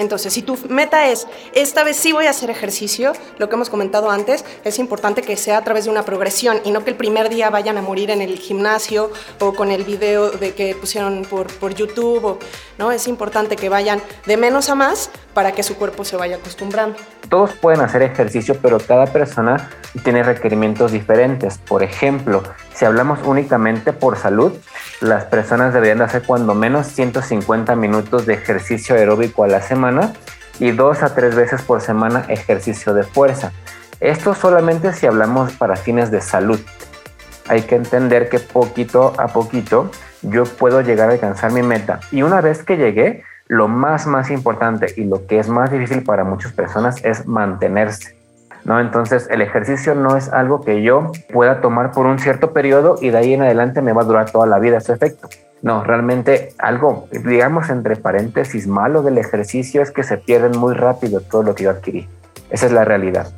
Entonces, 0.00 0.32
si 0.32 0.40
tu 0.40 0.58
meta 0.70 1.08
es, 1.08 1.26
esta 1.52 1.84
vez 1.84 1.98
sí 1.98 2.12
voy 2.12 2.24
a 2.24 2.30
hacer 2.30 2.48
ejercicio, 2.48 3.12
lo 3.36 3.50
que 3.50 3.54
hemos 3.54 3.68
comentado 3.68 4.10
antes, 4.10 4.46
es 4.64 4.78
importante 4.78 5.20
que 5.20 5.36
sea 5.36 5.58
a 5.58 5.62
través 5.62 5.84
de 5.84 5.90
una 5.90 6.06
progresión 6.06 6.58
y 6.64 6.70
no 6.70 6.82
que 6.84 6.90
el 6.90 6.96
primer 6.96 7.28
día 7.28 7.50
vayan 7.50 7.76
a 7.76 7.82
morir 7.82 8.10
en 8.10 8.22
el 8.22 8.38
gimnasio 8.38 9.12
o 9.40 9.52
con 9.52 9.70
el 9.70 9.84
video 9.84 10.30
de 10.30 10.54
que 10.54 10.74
pusieron 10.74 11.26
por, 11.28 11.52
por 11.58 11.74
YouTube. 11.74 12.38
¿no? 12.78 12.90
Es 12.92 13.06
importante 13.08 13.56
que 13.56 13.68
vayan 13.68 14.00
de 14.24 14.38
menos 14.38 14.70
a 14.70 14.74
más 14.74 15.10
para 15.34 15.52
que 15.52 15.62
su 15.62 15.76
cuerpo 15.76 16.02
se 16.02 16.16
vaya 16.16 16.36
acostumbrando. 16.36 16.96
Todos 17.28 17.52
pueden 17.52 17.82
hacer 17.82 18.00
ejercicio, 18.00 18.56
pero 18.62 18.78
cada 18.78 19.04
persona 19.04 19.68
tiene 20.02 20.22
requerimientos 20.22 20.92
diferentes. 20.92 21.58
Por 21.58 21.82
ejemplo, 21.82 22.42
Si 22.80 22.86
hablamos 22.86 23.18
únicamente 23.24 23.92
por 23.92 24.16
salud, 24.16 24.54
las 25.02 25.26
personas 25.26 25.74
deberían 25.74 26.00
hacer 26.00 26.22
cuando 26.22 26.54
menos 26.54 26.86
150 26.86 27.76
minutos 27.76 28.24
de 28.24 28.32
ejercicio 28.32 28.94
aeróbico 28.94 29.44
a 29.44 29.48
la 29.48 29.60
semana 29.60 30.14
y 30.58 30.70
dos 30.70 31.02
a 31.02 31.14
tres 31.14 31.34
veces 31.34 31.60
por 31.60 31.82
semana 31.82 32.24
ejercicio 32.28 32.94
de 32.94 33.02
fuerza. 33.02 33.52
Esto 34.00 34.32
solamente 34.32 34.94
si 34.94 35.06
hablamos 35.06 35.52
para 35.52 35.76
fines 35.76 36.10
de 36.10 36.22
salud. 36.22 36.58
Hay 37.48 37.64
que 37.64 37.74
entender 37.74 38.30
que 38.30 38.38
poquito 38.38 39.12
a 39.18 39.28
poquito 39.28 39.90
yo 40.22 40.44
puedo 40.44 40.80
llegar 40.80 41.10
a 41.10 41.12
alcanzar 41.12 41.52
mi 41.52 41.62
meta. 41.62 42.00
Y 42.10 42.22
una 42.22 42.40
vez 42.40 42.62
que 42.62 42.78
llegué, 42.78 43.24
lo 43.46 43.68
más, 43.68 44.06
más 44.06 44.30
importante 44.30 44.94
y 44.96 45.04
lo 45.04 45.26
que 45.26 45.38
es 45.38 45.50
más 45.50 45.70
difícil 45.70 46.02
para 46.02 46.24
muchas 46.24 46.54
personas 46.54 47.04
es 47.04 47.26
mantenerse. 47.26 48.19
¿No? 48.64 48.80
Entonces 48.80 49.28
el 49.30 49.42
ejercicio 49.42 49.94
no 49.94 50.16
es 50.16 50.28
algo 50.28 50.62
que 50.62 50.82
yo 50.82 51.12
pueda 51.32 51.60
tomar 51.60 51.92
por 51.92 52.06
un 52.06 52.18
cierto 52.18 52.52
periodo 52.52 52.96
y 53.00 53.10
de 53.10 53.18
ahí 53.18 53.34
en 53.34 53.42
adelante 53.42 53.82
me 53.82 53.92
va 53.92 54.02
a 54.02 54.04
durar 54.04 54.30
toda 54.30 54.46
la 54.46 54.58
vida 54.58 54.78
ese 54.78 54.92
efecto. 54.92 55.28
No, 55.62 55.84
realmente 55.84 56.54
algo, 56.58 57.06
digamos 57.12 57.68
entre 57.68 57.96
paréntesis, 57.96 58.66
malo 58.66 59.02
del 59.02 59.18
ejercicio 59.18 59.82
es 59.82 59.90
que 59.90 60.02
se 60.02 60.16
pierden 60.16 60.58
muy 60.58 60.74
rápido 60.74 61.20
todo 61.20 61.42
lo 61.42 61.54
que 61.54 61.64
yo 61.64 61.70
adquirí. 61.70 62.08
Esa 62.50 62.66
es 62.66 62.72
la 62.72 62.84
realidad. 62.84 63.28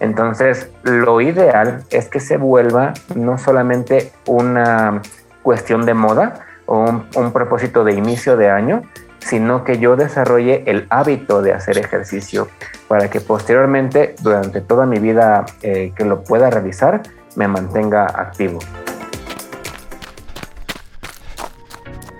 Entonces, 0.00 0.70
lo 0.82 1.20
ideal 1.20 1.84
es 1.90 2.08
que 2.08 2.20
se 2.20 2.36
vuelva 2.36 2.92
no 3.14 3.38
solamente 3.38 4.12
una 4.26 5.00
cuestión 5.42 5.86
de 5.86 5.94
moda 5.94 6.40
o 6.66 7.02
un, 7.14 7.32
propósito 7.32 7.84
de 7.84 7.92
inicio 7.92 8.36
de 8.36 8.50
año, 8.50 8.82
sino 9.28 9.64
que 9.64 9.78
yo 9.78 9.96
desarrolle 9.96 10.62
el 10.66 10.86
hábito 10.88 11.42
de 11.42 11.52
hacer 11.52 11.78
ejercicio 11.78 12.48
para 12.88 13.10
que 13.10 13.20
posteriormente, 13.20 14.14
durante 14.22 14.60
toda 14.60 14.86
mi 14.86 14.98
vida 14.98 15.44
eh, 15.62 15.92
que 15.96 16.04
lo 16.04 16.22
pueda 16.22 16.48
realizar, 16.48 17.02
me 17.34 17.48
mantenga 17.48 18.04
activo. 18.06 18.60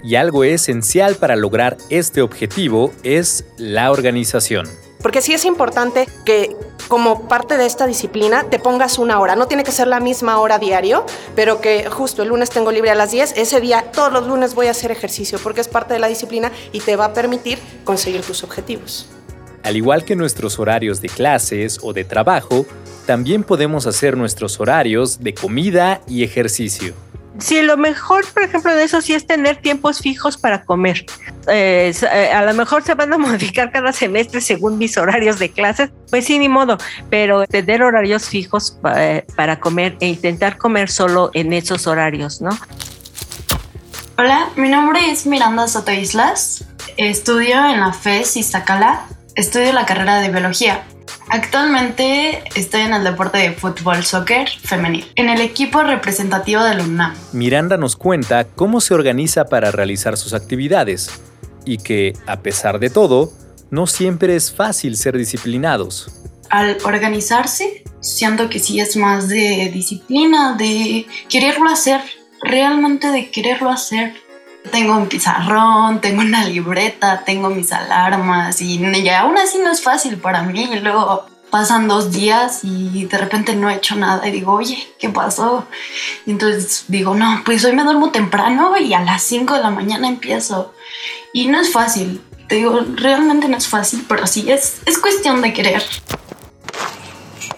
Y 0.02 0.16
algo 0.16 0.44
esencial 0.44 1.16
para 1.16 1.36
lograr 1.36 1.76
este 1.90 2.22
objetivo 2.22 2.92
es 3.02 3.44
la 3.56 3.90
organización. 3.90 4.66
Porque 5.02 5.20
sí 5.20 5.32
es 5.34 5.44
importante 5.44 6.06
que 6.24 6.56
como 6.88 7.28
parte 7.28 7.56
de 7.56 7.66
esta 7.66 7.86
disciplina 7.86 8.44
te 8.44 8.58
pongas 8.58 8.98
una 8.98 9.20
hora. 9.20 9.36
No 9.36 9.46
tiene 9.46 9.64
que 9.64 9.72
ser 9.72 9.88
la 9.88 10.00
misma 10.00 10.38
hora 10.38 10.58
diario, 10.58 11.04
pero 11.34 11.60
que 11.60 11.88
justo 11.90 12.22
el 12.22 12.28
lunes 12.28 12.50
tengo 12.50 12.72
libre 12.72 12.90
a 12.90 12.94
las 12.94 13.10
10, 13.10 13.34
ese 13.36 13.60
día 13.60 13.90
todos 13.92 14.12
los 14.12 14.26
lunes 14.26 14.54
voy 14.54 14.66
a 14.68 14.70
hacer 14.70 14.90
ejercicio 14.90 15.38
porque 15.42 15.60
es 15.60 15.68
parte 15.68 15.94
de 15.94 16.00
la 16.00 16.08
disciplina 16.08 16.52
y 16.72 16.80
te 16.80 16.96
va 16.96 17.06
a 17.06 17.12
permitir 17.12 17.58
conseguir 17.84 18.22
tus 18.22 18.44
objetivos. 18.44 19.08
Al 19.62 19.76
igual 19.76 20.04
que 20.04 20.14
nuestros 20.14 20.58
horarios 20.58 21.00
de 21.00 21.08
clases 21.08 21.80
o 21.82 21.92
de 21.92 22.04
trabajo, 22.04 22.66
también 23.04 23.42
podemos 23.42 23.86
hacer 23.86 24.16
nuestros 24.16 24.60
horarios 24.60 25.20
de 25.20 25.34
comida 25.34 26.00
y 26.06 26.22
ejercicio. 26.22 26.94
Sí, 27.38 27.60
lo 27.60 27.76
mejor, 27.76 28.24
por 28.32 28.42
ejemplo, 28.42 28.74
de 28.74 28.84
eso 28.84 29.00
sí 29.02 29.12
es 29.12 29.26
tener 29.26 29.56
tiempos 29.56 30.00
fijos 30.00 30.36
para 30.38 30.64
comer. 30.64 31.04
Eh, 31.48 31.92
eh, 32.00 32.32
a 32.32 32.44
lo 32.44 32.54
mejor 32.54 32.82
se 32.82 32.94
van 32.94 33.12
a 33.12 33.18
modificar 33.18 33.70
cada 33.70 33.92
semestre 33.92 34.40
según 34.40 34.78
mis 34.78 34.96
horarios 34.96 35.38
de 35.38 35.50
clases, 35.50 35.90
pues 36.10 36.24
sí, 36.24 36.38
ni 36.38 36.48
modo, 36.48 36.78
pero 37.10 37.46
tener 37.46 37.82
horarios 37.82 38.28
fijos 38.28 38.78
eh, 38.96 39.24
para 39.36 39.60
comer 39.60 39.96
e 40.00 40.08
intentar 40.08 40.56
comer 40.56 40.88
solo 40.88 41.30
en 41.34 41.52
esos 41.52 41.86
horarios, 41.86 42.40
¿no? 42.40 42.50
Hola, 44.18 44.48
mi 44.56 44.70
nombre 44.70 45.10
es 45.10 45.26
Miranda 45.26 45.68
Soto 45.68 45.92
Islas, 45.92 46.64
estudio 46.96 47.66
en 47.66 47.80
la 47.80 47.92
FES 47.92 48.38
Iztacala, 48.38 49.02
estudio 49.34 49.74
la 49.74 49.84
carrera 49.84 50.20
de 50.20 50.30
biología. 50.30 50.84
Actualmente 51.28 52.44
estoy 52.54 52.82
en 52.82 52.94
el 52.94 53.04
deporte 53.04 53.38
de 53.38 53.52
fútbol 53.52 54.04
soccer 54.04 54.48
femenil, 54.48 55.04
en 55.16 55.28
el 55.28 55.40
equipo 55.40 55.82
representativo 55.82 56.62
del 56.62 56.80
UNAM. 56.80 57.14
Miranda 57.32 57.76
nos 57.76 57.96
cuenta 57.96 58.44
cómo 58.44 58.80
se 58.80 58.94
organiza 58.94 59.46
para 59.46 59.70
realizar 59.70 60.16
sus 60.16 60.34
actividades 60.34 61.20
y 61.64 61.78
que, 61.78 62.12
a 62.26 62.40
pesar 62.40 62.78
de 62.78 62.90
todo, 62.90 63.32
no 63.70 63.86
siempre 63.86 64.36
es 64.36 64.52
fácil 64.52 64.96
ser 64.96 65.16
disciplinados. 65.16 66.10
Al 66.48 66.78
organizarse, 66.84 67.82
siento 68.00 68.48
que 68.48 68.60
sí 68.60 68.78
es 68.78 68.96
más 68.96 69.28
de 69.28 69.70
disciplina, 69.72 70.56
de 70.56 71.06
quererlo 71.28 71.68
hacer, 71.68 72.00
realmente 72.42 73.08
de 73.08 73.30
quererlo 73.30 73.70
hacer 73.70 74.14
tengo 74.70 74.96
un 74.96 75.08
pizarrón, 75.08 76.00
tengo 76.00 76.20
una 76.20 76.44
libreta, 76.44 77.22
tengo 77.24 77.50
mis 77.50 77.72
alarmas 77.72 78.60
y, 78.60 78.78
aún 79.10 79.38
así 79.38 79.58
no 79.58 79.70
es 79.70 79.82
fácil 79.82 80.18
para 80.18 80.42
mí. 80.42 80.68
Y 80.72 80.80
luego 80.80 81.26
pasan 81.50 81.88
dos 81.88 82.12
días 82.12 82.60
y 82.62 83.04
de 83.06 83.18
repente 83.18 83.54
no 83.54 83.70
he 83.70 83.76
hecho 83.76 83.94
nada 83.96 84.26
y 84.28 84.32
digo, 84.32 84.52
oye, 84.52 84.78
¿qué 84.98 85.08
pasó? 85.08 85.66
Y 86.26 86.32
entonces 86.32 86.84
digo, 86.88 87.14
no, 87.14 87.42
pues 87.44 87.64
hoy 87.64 87.72
me 87.72 87.84
duermo 87.84 88.10
temprano 88.10 88.76
y 88.76 88.92
a 88.94 89.00
las 89.00 89.22
5 89.22 89.54
de 89.54 89.62
la 89.62 89.70
mañana 89.70 90.08
empiezo. 90.08 90.74
Y 91.32 91.46
no 91.46 91.60
es 91.60 91.72
fácil, 91.72 92.20
te 92.48 92.56
digo, 92.56 92.80
realmente 92.94 93.48
no 93.48 93.56
es 93.56 93.68
fácil, 93.68 94.04
pero 94.08 94.26
sí 94.26 94.50
es, 94.50 94.80
es 94.86 94.98
cuestión 94.98 95.42
de 95.42 95.52
querer. 95.52 95.82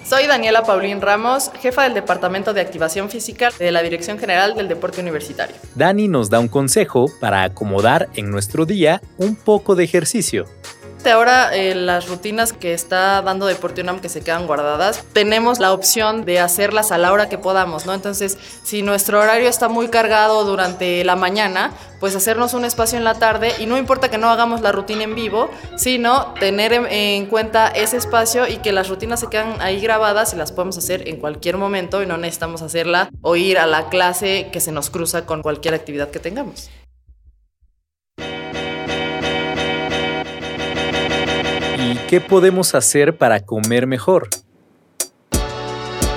Soy 0.08 0.26
Daniela 0.26 0.62
Paulín 0.62 1.02
Ramos, 1.02 1.50
jefa 1.60 1.82
del 1.82 1.92
Departamento 1.92 2.54
de 2.54 2.62
Activación 2.62 3.10
Física 3.10 3.50
de 3.58 3.70
la 3.70 3.82
Dirección 3.82 4.18
General 4.18 4.54
del 4.54 4.66
Deporte 4.66 5.02
Universitario. 5.02 5.54
Dani 5.74 6.08
nos 6.08 6.30
da 6.30 6.40
un 6.40 6.48
consejo 6.48 7.10
para 7.20 7.42
acomodar 7.42 8.08
en 8.14 8.30
nuestro 8.30 8.64
día 8.64 9.02
un 9.18 9.36
poco 9.36 9.74
de 9.74 9.84
ejercicio 9.84 10.46
ahora 11.06 11.54
eh, 11.54 11.74
las 11.74 12.08
rutinas 12.08 12.52
que 12.52 12.74
está 12.74 13.22
dando 13.22 13.46
Deporte 13.46 13.82
UNAM 13.82 14.00
que 14.00 14.08
se 14.08 14.20
quedan 14.20 14.46
guardadas, 14.46 15.04
tenemos 15.12 15.58
la 15.58 15.72
opción 15.72 16.24
de 16.24 16.40
hacerlas 16.40 16.92
a 16.92 16.98
la 16.98 17.12
hora 17.12 17.28
que 17.28 17.38
podamos, 17.38 17.86
¿no? 17.86 17.94
Entonces, 17.94 18.38
si 18.62 18.82
nuestro 18.82 19.20
horario 19.20 19.48
está 19.48 19.68
muy 19.68 19.88
cargado 19.88 20.44
durante 20.44 21.04
la 21.04 21.16
mañana, 21.16 21.72
pues 22.00 22.14
hacernos 22.14 22.54
un 22.54 22.64
espacio 22.64 22.98
en 22.98 23.04
la 23.04 23.14
tarde 23.14 23.52
y 23.58 23.66
no 23.66 23.78
importa 23.78 24.10
que 24.10 24.18
no 24.18 24.28
hagamos 24.30 24.60
la 24.60 24.72
rutina 24.72 25.04
en 25.04 25.14
vivo, 25.14 25.50
sino 25.76 26.34
tener 26.34 26.72
en, 26.72 27.26
cuenta 27.26 27.68
ese 27.68 27.96
espacio 27.96 28.46
y 28.46 28.58
que 28.58 28.72
las 28.72 28.88
rutinas 28.88 29.20
se 29.20 29.28
quedan 29.28 29.60
ahí 29.60 29.80
grabadas 29.80 30.32
y 30.34 30.36
las 30.36 30.52
podemos 30.52 30.78
hacer 30.78 31.08
en 31.08 31.16
cualquier 31.16 31.56
momento 31.56 32.02
y 32.02 32.06
no 32.06 32.16
necesitamos 32.16 32.62
hacerla 32.62 33.10
o 33.22 33.36
ir 33.36 33.58
a 33.58 33.66
la 33.66 33.88
clase 33.88 34.48
que 34.52 34.60
se 34.60 34.72
nos 34.72 34.90
cruza 34.90 35.26
con 35.26 35.42
cualquier 35.42 35.74
actividad 35.74 36.10
que 36.10 36.18
tengamos. 36.18 36.70
¿Qué 42.08 42.20
podemos 42.20 42.74
hacer 42.74 43.16
para 43.16 43.40
comer 43.40 43.86
mejor? 43.86 44.28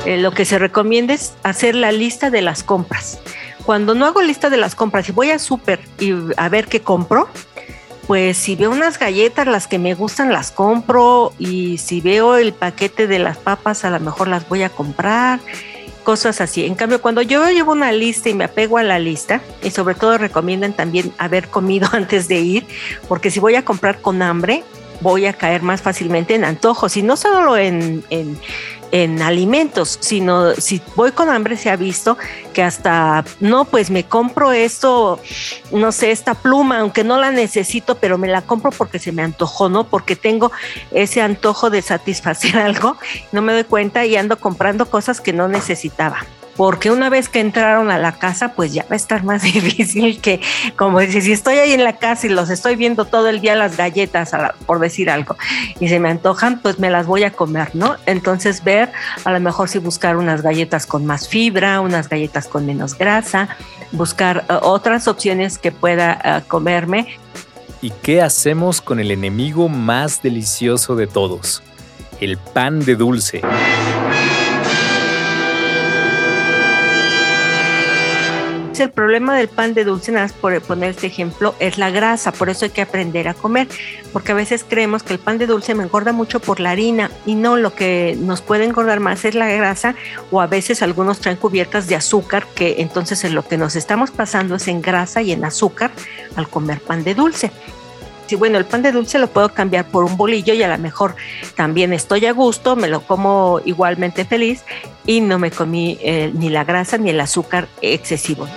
Eh, 0.05 0.17
lo 0.17 0.31
que 0.31 0.45
se 0.45 0.57
recomienda 0.57 1.13
es 1.13 1.33
hacer 1.43 1.75
la 1.75 1.91
lista 1.91 2.29
de 2.29 2.41
las 2.41 2.63
compras. 2.63 3.19
Cuando 3.65 3.93
no 3.93 4.05
hago 4.05 4.21
lista 4.21 4.49
de 4.49 4.57
las 4.57 4.73
compras 4.73 5.07
y 5.07 5.11
voy 5.11 5.29
a 5.29 5.39
súper 5.39 5.79
y 5.99 6.13
a 6.37 6.49
ver 6.49 6.67
qué 6.67 6.81
compro, 6.81 7.29
pues 8.07 8.37
si 8.37 8.55
veo 8.55 8.71
unas 8.71 8.97
galletas, 8.97 9.47
las 9.47 9.67
que 9.67 9.79
me 9.79 9.93
gustan 9.93 10.33
las 10.33 10.51
compro 10.51 11.33
y 11.37 11.77
si 11.77 12.01
veo 12.01 12.35
el 12.35 12.53
paquete 12.53 13.07
de 13.07 13.19
las 13.19 13.37
papas, 13.37 13.85
a 13.85 13.91
lo 13.91 13.99
mejor 13.99 14.27
las 14.27 14.49
voy 14.49 14.63
a 14.63 14.69
comprar, 14.69 15.39
cosas 16.03 16.41
así. 16.41 16.65
En 16.65 16.75
cambio, 16.75 17.01
cuando 17.01 17.21
yo 17.21 17.47
llevo 17.49 17.71
una 17.71 17.91
lista 17.91 18.29
y 18.29 18.33
me 18.33 18.45
apego 18.45 18.77
a 18.77 18.83
la 18.83 18.99
lista, 18.99 19.41
y 19.63 19.71
sobre 19.71 19.95
todo 19.95 20.17
recomiendan 20.17 20.73
también 20.73 21.13
haber 21.17 21.47
comido 21.47 21.87
antes 21.93 22.27
de 22.27 22.39
ir, 22.39 22.65
porque 23.07 23.31
si 23.31 23.39
voy 23.39 23.55
a 23.55 23.63
comprar 23.63 24.01
con 24.01 24.21
hambre, 24.21 24.63
voy 25.01 25.25
a 25.25 25.33
caer 25.33 25.61
más 25.61 25.81
fácilmente 25.81 26.35
en 26.35 26.45
antojos 26.45 26.95
y 26.97 27.03
no 27.03 27.17
solo 27.17 27.57
en, 27.57 28.03
en, 28.09 29.21
alimentos, 29.21 29.97
sino 30.01 30.53
si 30.55 30.81
voy 30.95 31.13
con 31.13 31.29
hambre 31.29 31.55
se 31.55 31.69
ha 31.69 31.77
visto 31.77 32.17
que 32.53 32.61
hasta, 32.61 33.23
no, 33.39 33.63
pues 33.63 33.89
me 33.89 34.03
compro 34.03 34.51
esto, 34.51 35.19
no 35.71 35.93
sé, 35.93 36.11
esta 36.11 36.33
pluma, 36.33 36.79
aunque 36.79 37.05
no 37.05 37.17
la 37.17 37.31
necesito, 37.31 37.95
pero 37.95 38.17
me 38.17 38.27
la 38.27 38.41
compro 38.41 38.71
porque 38.71 38.99
se 38.99 39.13
me 39.13 39.23
antojó, 39.23 39.69
¿no? 39.69 39.85
Porque 39.87 40.17
tengo 40.17 40.51
ese 40.91 41.21
antojo 41.21 41.69
de 41.69 41.81
satisfacer 41.81 42.57
algo, 42.57 42.97
no 43.31 43.41
me 43.41 43.53
doy 43.53 43.63
cuenta 43.63 44.05
y 44.05 44.17
ando 44.17 44.37
comprando 44.37 44.89
cosas 44.89 45.21
que 45.21 45.31
no 45.31 45.47
necesitaba 45.47 46.25
porque 46.57 46.91
una 46.91 47.09
vez 47.09 47.29
que 47.29 47.39
entraron 47.39 47.91
a 47.91 47.97
la 47.97 48.13
casa, 48.13 48.53
pues 48.53 48.73
ya 48.73 48.83
va 48.83 48.93
a 48.93 48.95
estar 48.95 49.23
más 49.23 49.41
difícil 49.53 50.19
que, 50.21 50.41
como 50.75 50.99
dice, 50.99 51.21
si 51.21 51.31
estoy 51.31 51.55
ahí 51.57 51.71
en 51.71 51.83
la 51.83 51.97
casa 51.97 52.27
y 52.27 52.29
los 52.29 52.49
estoy 52.49 52.75
viendo 52.75 53.05
todo 53.05 53.29
el 53.29 53.41
día 53.41 53.55
las 53.55 53.77
galletas, 53.77 54.31
por 54.65 54.79
decir 54.79 55.09
algo, 55.09 55.35
y 55.79 55.89
se 55.89 55.99
me 55.99 56.09
antojan, 56.09 56.59
pues 56.59 56.79
me 56.79 56.89
las 56.89 57.07
voy 57.07 57.23
a 57.23 57.31
comer, 57.31 57.75
¿no? 57.75 57.95
Entonces 58.05 58.63
ver, 58.63 58.91
a 59.23 59.31
lo 59.31 59.39
mejor 59.39 59.69
si 59.69 59.79
buscar 59.79 60.17
unas 60.17 60.41
galletas 60.41 60.85
con 60.85 61.05
más 61.05 61.27
fibra, 61.27 61.81
unas 61.81 62.09
galletas 62.09 62.47
con 62.47 62.65
menos 62.65 62.97
grasa, 62.97 63.57
buscar 63.91 64.45
eh, 64.49 64.53
otras 64.61 65.07
opciones 65.07 65.57
que 65.57 65.71
pueda 65.71 66.19
eh, 66.23 66.41
comerme. 66.47 67.19
¿Y 67.81 67.89
qué 67.89 68.21
hacemos 68.21 68.81
con 68.81 68.99
el 68.99 69.11
enemigo 69.11 69.67
más 69.69 70.21
delicioso 70.21 70.95
de 70.95 71.07
todos? 71.07 71.63
El 72.19 72.37
pan 72.37 72.85
de 72.85 72.95
dulce. 72.95 73.41
El 78.81 78.91
problema 78.91 79.35
del 79.35 79.47
pan 79.47 79.73
de 79.73 79.83
dulce, 79.85 80.11
nada 80.11 80.25
más 80.25 80.33
por 80.33 80.59
poner 80.61 80.91
este 80.91 81.07
ejemplo, 81.07 81.55
es 81.59 81.77
la 81.77 81.89
grasa, 81.89 82.31
por 82.31 82.49
eso 82.49 82.65
hay 82.65 82.71
que 82.71 82.81
aprender 82.81 83.27
a 83.27 83.33
comer, 83.33 83.67
porque 84.11 84.31
a 84.33 84.35
veces 84.35 84.65
creemos 84.67 85.03
que 85.03 85.13
el 85.13 85.19
pan 85.19 85.37
de 85.37 85.47
dulce 85.47 85.75
me 85.75 85.83
engorda 85.83 86.11
mucho 86.11 86.39
por 86.39 86.59
la 86.59 86.71
harina 86.71 87.09
y 87.25 87.35
no, 87.35 87.57
lo 87.57 87.73
que 87.73 88.17
nos 88.19 88.41
puede 88.41 88.65
engordar 88.65 88.99
más 88.99 89.23
es 89.25 89.35
la 89.35 89.47
grasa 89.47 89.95
o 90.31 90.41
a 90.41 90.47
veces 90.47 90.81
algunos 90.81 91.19
traen 91.19 91.37
cubiertas 91.37 91.87
de 91.87 91.95
azúcar, 91.95 92.45
que 92.55 92.75
entonces 92.79 93.23
en 93.23 93.35
lo 93.35 93.47
que 93.47 93.57
nos 93.57 93.75
estamos 93.75 94.11
pasando 94.11 94.55
es 94.55 94.67
en 94.67 94.81
grasa 94.81 95.21
y 95.21 95.31
en 95.31 95.45
azúcar 95.45 95.91
al 96.35 96.49
comer 96.49 96.79
pan 96.79 97.03
de 97.03 97.15
dulce 97.15 97.51
bueno, 98.35 98.57
el 98.57 98.65
pan 98.65 98.81
de 98.81 98.91
dulce 98.91 99.19
lo 99.19 99.27
puedo 99.27 99.49
cambiar 99.49 99.85
por 99.85 100.03
un 100.03 100.17
bolillo 100.17 100.53
y 100.53 100.63
a 100.63 100.67
lo 100.67 100.77
mejor 100.77 101.15
también 101.55 101.93
estoy 101.93 102.25
a 102.25 102.33
gusto, 102.33 102.75
me 102.75 102.87
lo 102.87 103.01
como 103.01 103.59
igualmente 103.65 104.25
feliz 104.25 104.63
y 105.05 105.21
no 105.21 105.39
me 105.39 105.51
comí 105.51 105.97
eh, 106.01 106.31
ni 106.33 106.49
la 106.49 106.63
grasa 106.63 106.97
ni 106.97 107.09
el 107.09 107.19
azúcar 107.19 107.67
excesivo. 107.81 108.47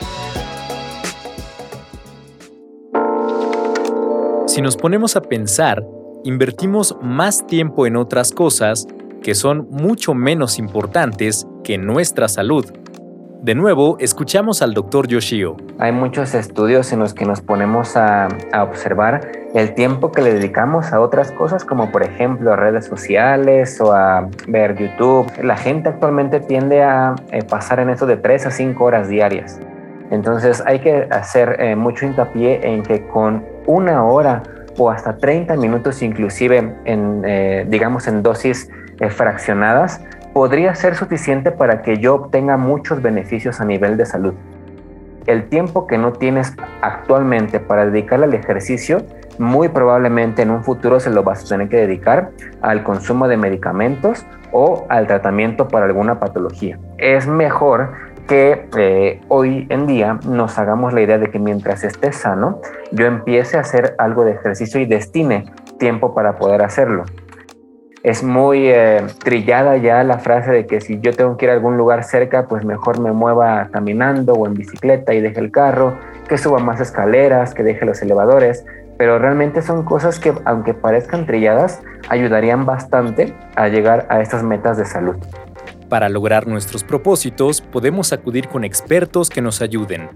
Si 4.46 4.62
nos 4.62 4.76
ponemos 4.76 5.16
a 5.16 5.22
pensar, 5.22 5.84
invertimos 6.22 6.96
más 7.02 7.46
tiempo 7.46 7.86
en 7.86 7.96
otras 7.96 8.30
cosas 8.30 8.86
que 9.22 9.34
son 9.34 9.66
mucho 9.70 10.14
menos 10.14 10.58
importantes 10.58 11.46
que 11.64 11.78
nuestra 11.78 12.28
salud. 12.28 12.66
De 13.44 13.54
nuevo, 13.54 13.98
escuchamos 14.00 14.62
al 14.62 14.72
doctor 14.72 15.06
Yoshio. 15.06 15.58
Hay 15.78 15.92
muchos 15.92 16.32
estudios 16.32 16.94
en 16.94 17.00
los 17.00 17.12
que 17.12 17.26
nos 17.26 17.42
ponemos 17.42 17.94
a, 17.94 18.28
observar 18.58 19.32
el 19.52 19.74
tiempo 19.74 20.10
que 20.10 20.22
le 20.22 20.32
dedicamos 20.32 20.94
a 20.94 21.00
otras 21.00 21.30
cosas, 21.30 21.62
como 21.62 21.92
por 21.92 22.02
ejemplo 22.02 22.54
a 22.54 22.56
redes 22.56 22.86
sociales 22.86 23.82
o 23.82 23.92
a 23.92 24.30
ver 24.48 24.78
YouTube. 24.78 25.30
La 25.42 25.58
gente 25.58 25.90
actualmente 25.90 26.40
tiende 26.40 26.82
a 26.82 27.16
eh, 27.32 27.42
pasar 27.42 27.80
en 27.80 27.90
eso 27.90 28.06
de 28.06 28.16
3 28.16 28.46
a 28.46 28.50
5 28.50 28.82
horas 28.82 29.08
diarias. 29.08 29.60
Entonces 30.10 30.62
hay 30.64 30.78
que 30.78 31.06
hacer 31.10 31.56
eh, 31.60 31.76
mucho 31.76 32.06
hincapié 32.06 32.66
en 32.66 32.82
que 32.82 33.06
con 33.08 33.44
una 33.66 34.04
hora 34.04 34.42
o 34.78 34.90
hasta 34.90 35.18
30 35.18 35.54
minutos 35.56 36.00
inclusive 36.00 36.76
en, 36.86 37.22
eh, 37.26 37.66
digamos, 37.68 38.06
en 38.06 38.22
dosis 38.22 38.70
fraccionadas, 39.10 40.00
podría 40.34 40.74
ser 40.74 40.96
suficiente 40.96 41.52
para 41.52 41.80
que 41.80 41.98
yo 41.98 42.16
obtenga 42.16 42.56
muchos 42.56 43.00
beneficios 43.00 43.60
a 43.60 43.64
nivel 43.64 43.96
de 43.96 44.04
salud. 44.04 44.34
El 45.26 45.48
tiempo 45.48 45.86
que 45.86 45.96
no 45.96 46.12
tienes 46.12 46.54
actualmente 46.82 47.60
para 47.60 47.86
dedicarle 47.86 48.26
al 48.26 48.34
ejercicio, 48.34 48.98
muy 49.38 49.68
probablemente 49.68 50.42
en 50.42 50.50
un 50.50 50.62
futuro 50.64 51.00
se 51.00 51.10
lo 51.10 51.22
vas 51.22 51.44
a 51.44 51.48
tener 51.48 51.68
que 51.68 51.76
dedicar 51.76 52.32
al 52.60 52.82
consumo 52.82 53.28
de 53.28 53.36
medicamentos 53.36 54.26
o 54.52 54.84
al 54.88 55.06
tratamiento 55.06 55.68
para 55.68 55.86
alguna 55.86 56.18
patología. 56.18 56.78
Es 56.98 57.26
mejor 57.26 57.92
que 58.26 58.68
eh, 58.76 59.20
hoy 59.28 59.66
en 59.70 59.86
día 59.86 60.18
nos 60.26 60.58
hagamos 60.58 60.92
la 60.92 61.00
idea 61.00 61.18
de 61.18 61.30
que 61.30 61.38
mientras 61.38 61.84
esté 61.84 62.12
sano, 62.12 62.60
yo 62.90 63.06
empiece 63.06 63.56
a 63.56 63.60
hacer 63.60 63.94
algo 63.98 64.24
de 64.24 64.32
ejercicio 64.32 64.80
y 64.80 64.86
destine 64.86 65.46
tiempo 65.78 66.12
para 66.12 66.36
poder 66.36 66.62
hacerlo 66.62 67.04
es 68.04 68.22
muy 68.22 68.68
eh, 68.68 69.02
trillada 69.24 69.78
ya 69.78 70.04
la 70.04 70.18
frase 70.18 70.50
de 70.52 70.66
que 70.66 70.82
si 70.82 71.00
yo 71.00 71.14
tengo 71.14 71.38
que 71.38 71.46
ir 71.46 71.50
a 71.50 71.54
algún 71.54 71.78
lugar 71.78 72.04
cerca, 72.04 72.46
pues 72.46 72.62
mejor 72.62 73.00
me 73.00 73.12
mueva 73.12 73.70
caminando 73.72 74.34
o 74.34 74.46
en 74.46 74.52
bicicleta 74.52 75.14
y 75.14 75.22
deje 75.22 75.40
el 75.40 75.50
carro, 75.50 75.98
que 76.28 76.36
suba 76.36 76.58
más 76.58 76.80
escaleras, 76.80 77.54
que 77.54 77.62
deje 77.62 77.86
los 77.86 78.02
elevadores, 78.02 78.66
pero 78.98 79.18
realmente 79.18 79.62
son 79.62 79.86
cosas 79.86 80.18
que 80.18 80.34
aunque 80.44 80.74
parezcan 80.74 81.24
trilladas, 81.24 81.80
ayudarían 82.10 82.66
bastante 82.66 83.34
a 83.56 83.68
llegar 83.68 84.06
a 84.10 84.20
estas 84.20 84.42
metas 84.42 84.76
de 84.76 84.84
salud. 84.84 85.16
Para 85.88 86.10
lograr 86.10 86.46
nuestros 86.46 86.84
propósitos, 86.84 87.62
podemos 87.62 88.12
acudir 88.12 88.48
con 88.48 88.64
expertos 88.64 89.30
que 89.30 89.40
nos 89.40 89.62
ayuden. 89.62 90.10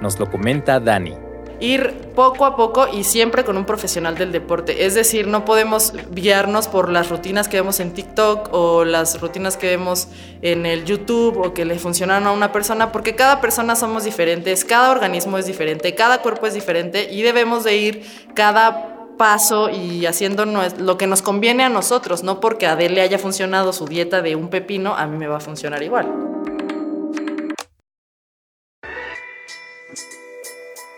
Nos 0.00 0.18
lo 0.18 0.30
comenta 0.30 0.80
Dani 0.80 1.33
ir 1.60 2.12
poco 2.14 2.44
a 2.44 2.56
poco 2.56 2.86
y 2.88 3.04
siempre 3.04 3.44
con 3.44 3.56
un 3.56 3.64
profesional 3.64 4.16
del 4.16 4.32
deporte. 4.32 4.86
Es 4.86 4.94
decir, 4.94 5.26
no 5.26 5.44
podemos 5.44 5.92
guiarnos 6.10 6.68
por 6.68 6.90
las 6.90 7.08
rutinas 7.08 7.48
que 7.48 7.56
vemos 7.58 7.80
en 7.80 7.92
TikTok 7.92 8.48
o 8.52 8.84
las 8.84 9.20
rutinas 9.20 9.56
que 9.56 9.68
vemos 9.68 10.08
en 10.42 10.66
el 10.66 10.84
YouTube 10.84 11.38
o 11.38 11.54
que 11.54 11.64
le 11.64 11.78
funcionan 11.78 12.26
a 12.26 12.32
una 12.32 12.52
persona, 12.52 12.92
porque 12.92 13.14
cada 13.14 13.40
persona 13.40 13.76
somos 13.76 14.04
diferentes, 14.04 14.64
cada 14.64 14.90
organismo 14.90 15.38
es 15.38 15.46
diferente, 15.46 15.94
cada 15.94 16.22
cuerpo 16.22 16.46
es 16.46 16.54
diferente 16.54 17.08
y 17.10 17.22
debemos 17.22 17.64
de 17.64 17.76
ir 17.76 18.06
cada 18.34 18.94
paso 19.16 19.70
y 19.70 20.06
haciendo 20.06 20.44
lo 20.44 20.98
que 20.98 21.06
nos 21.06 21.22
conviene 21.22 21.64
a 21.64 21.68
nosotros, 21.68 22.22
no 22.24 22.40
porque 22.40 22.66
a 22.66 22.72
Adele 22.72 23.00
haya 23.00 23.18
funcionado 23.18 23.72
su 23.72 23.86
dieta 23.86 24.22
de 24.22 24.36
un 24.36 24.48
pepino, 24.48 24.94
a 24.94 25.06
mí 25.06 25.16
me 25.16 25.28
va 25.28 25.36
a 25.36 25.40
funcionar 25.40 25.82
igual. 25.82 26.33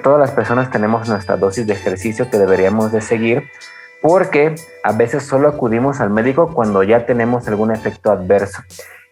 Todas 0.07 0.21
las 0.21 0.31
personas 0.31 0.71
tenemos 0.71 1.09
nuestra 1.09 1.37
dosis 1.37 1.67
de 1.67 1.73
ejercicio 1.73 2.31
que 2.31 2.39
deberíamos 2.39 2.93
de 2.93 3.01
seguir 3.01 3.51
porque 4.01 4.55
a 4.85 4.93
veces 4.93 5.25
solo 5.25 5.49
acudimos 5.49 6.01
al 6.01 6.11
médico 6.11 6.55
cuando 6.55 6.85
ya 6.85 7.07
tenemos 7.07 7.49
algún 7.49 7.73
efecto 7.73 8.13
adverso. 8.13 8.63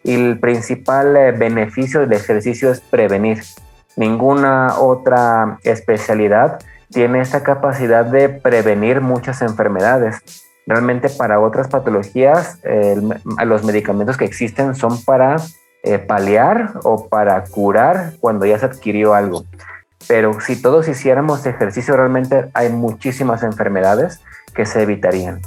Y 0.04 0.14
el 0.14 0.38
principal 0.38 1.16
eh, 1.16 1.32
beneficio 1.32 1.98
del 1.98 2.12
ejercicio 2.12 2.70
es 2.70 2.78
prevenir. 2.78 3.42
Ninguna 3.96 4.78
otra 4.78 5.58
especialidad 5.64 6.60
tiene 6.92 7.22
esa 7.22 7.42
capacidad 7.42 8.04
de 8.04 8.28
prevenir 8.28 9.00
muchas 9.00 9.42
enfermedades. 9.42 10.20
Realmente 10.64 11.08
para 11.08 11.40
otras 11.40 11.66
patologías, 11.66 12.60
los 13.44 13.64
medicamentos 13.64 14.16
que 14.16 14.26
existen 14.26 14.76
son 14.76 15.02
para 15.02 15.38
eh, 15.82 15.98
paliar 15.98 16.74
o 16.84 17.08
para 17.08 17.42
curar 17.42 18.12
cuando 18.20 18.46
ya 18.46 18.60
se 18.60 18.66
adquirió 18.66 19.12
algo. 19.12 19.44
Pero 20.06 20.40
si 20.40 20.60
todos 20.60 20.88
hiciéramos 20.88 21.46
ejercicio, 21.46 21.96
realmente 21.96 22.50
hay 22.54 22.70
muchísimas 22.70 23.42
enfermedades 23.42 24.20
que 24.54 24.66
se 24.66 24.82
evitarían. 24.82 25.40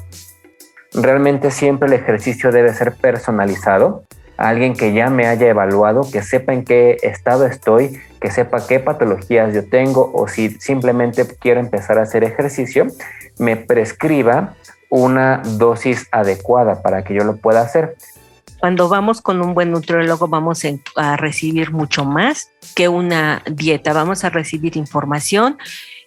Realmente 0.94 1.52
siempre 1.52 1.88
el 1.88 1.94
ejercicio 1.94 2.52
debe 2.52 2.74
ser 2.74 2.94
personalizado. 2.94 4.04
alguien 4.38 4.76
que 4.76 4.94
ya 4.94 5.10
me 5.10 5.26
haya 5.26 5.48
evaluado, 5.48 6.02
que 6.12 6.22
sepa 6.22 6.54
en 6.54 6.64
qué 6.64 6.98
estado 7.02 7.48
estoy, 7.48 8.00
que 8.22 8.30
sepa 8.30 8.68
qué 8.68 8.80
patologías 8.80 9.52
yo 9.52 9.68
tengo 9.68 10.12
o 10.14 10.28
si 10.28 10.52
simplemente 10.60 11.26
quiero 11.40 11.60
empezar 11.60 11.98
a 11.98 12.04
hacer 12.04 12.24
ejercicio, 12.24 12.86
me 13.40 13.56
prescriba 13.56 14.54
una 14.90 15.42
dosis 15.44 16.08
adecuada 16.12 16.84
para 16.84 17.04
que 17.04 17.16
yo 17.16 17.24
lo 17.24 17.38
pueda 17.38 17.62
hacer. 17.62 17.96
Cuando 18.60 18.90
vamos 18.90 19.22
con 19.22 19.42
un 19.42 19.54
buen 19.54 19.72
nutriólogo 19.72 20.28
vamos 20.28 20.64
a 20.96 21.18
recibir 21.18 21.72
mucho 21.72 22.06
más 22.06 22.52
que 22.76 22.88
una 22.88 23.44
dieta, 23.50 23.94
vamos 23.94 24.24
a 24.24 24.30
recibir 24.30 24.78
información 24.78 25.58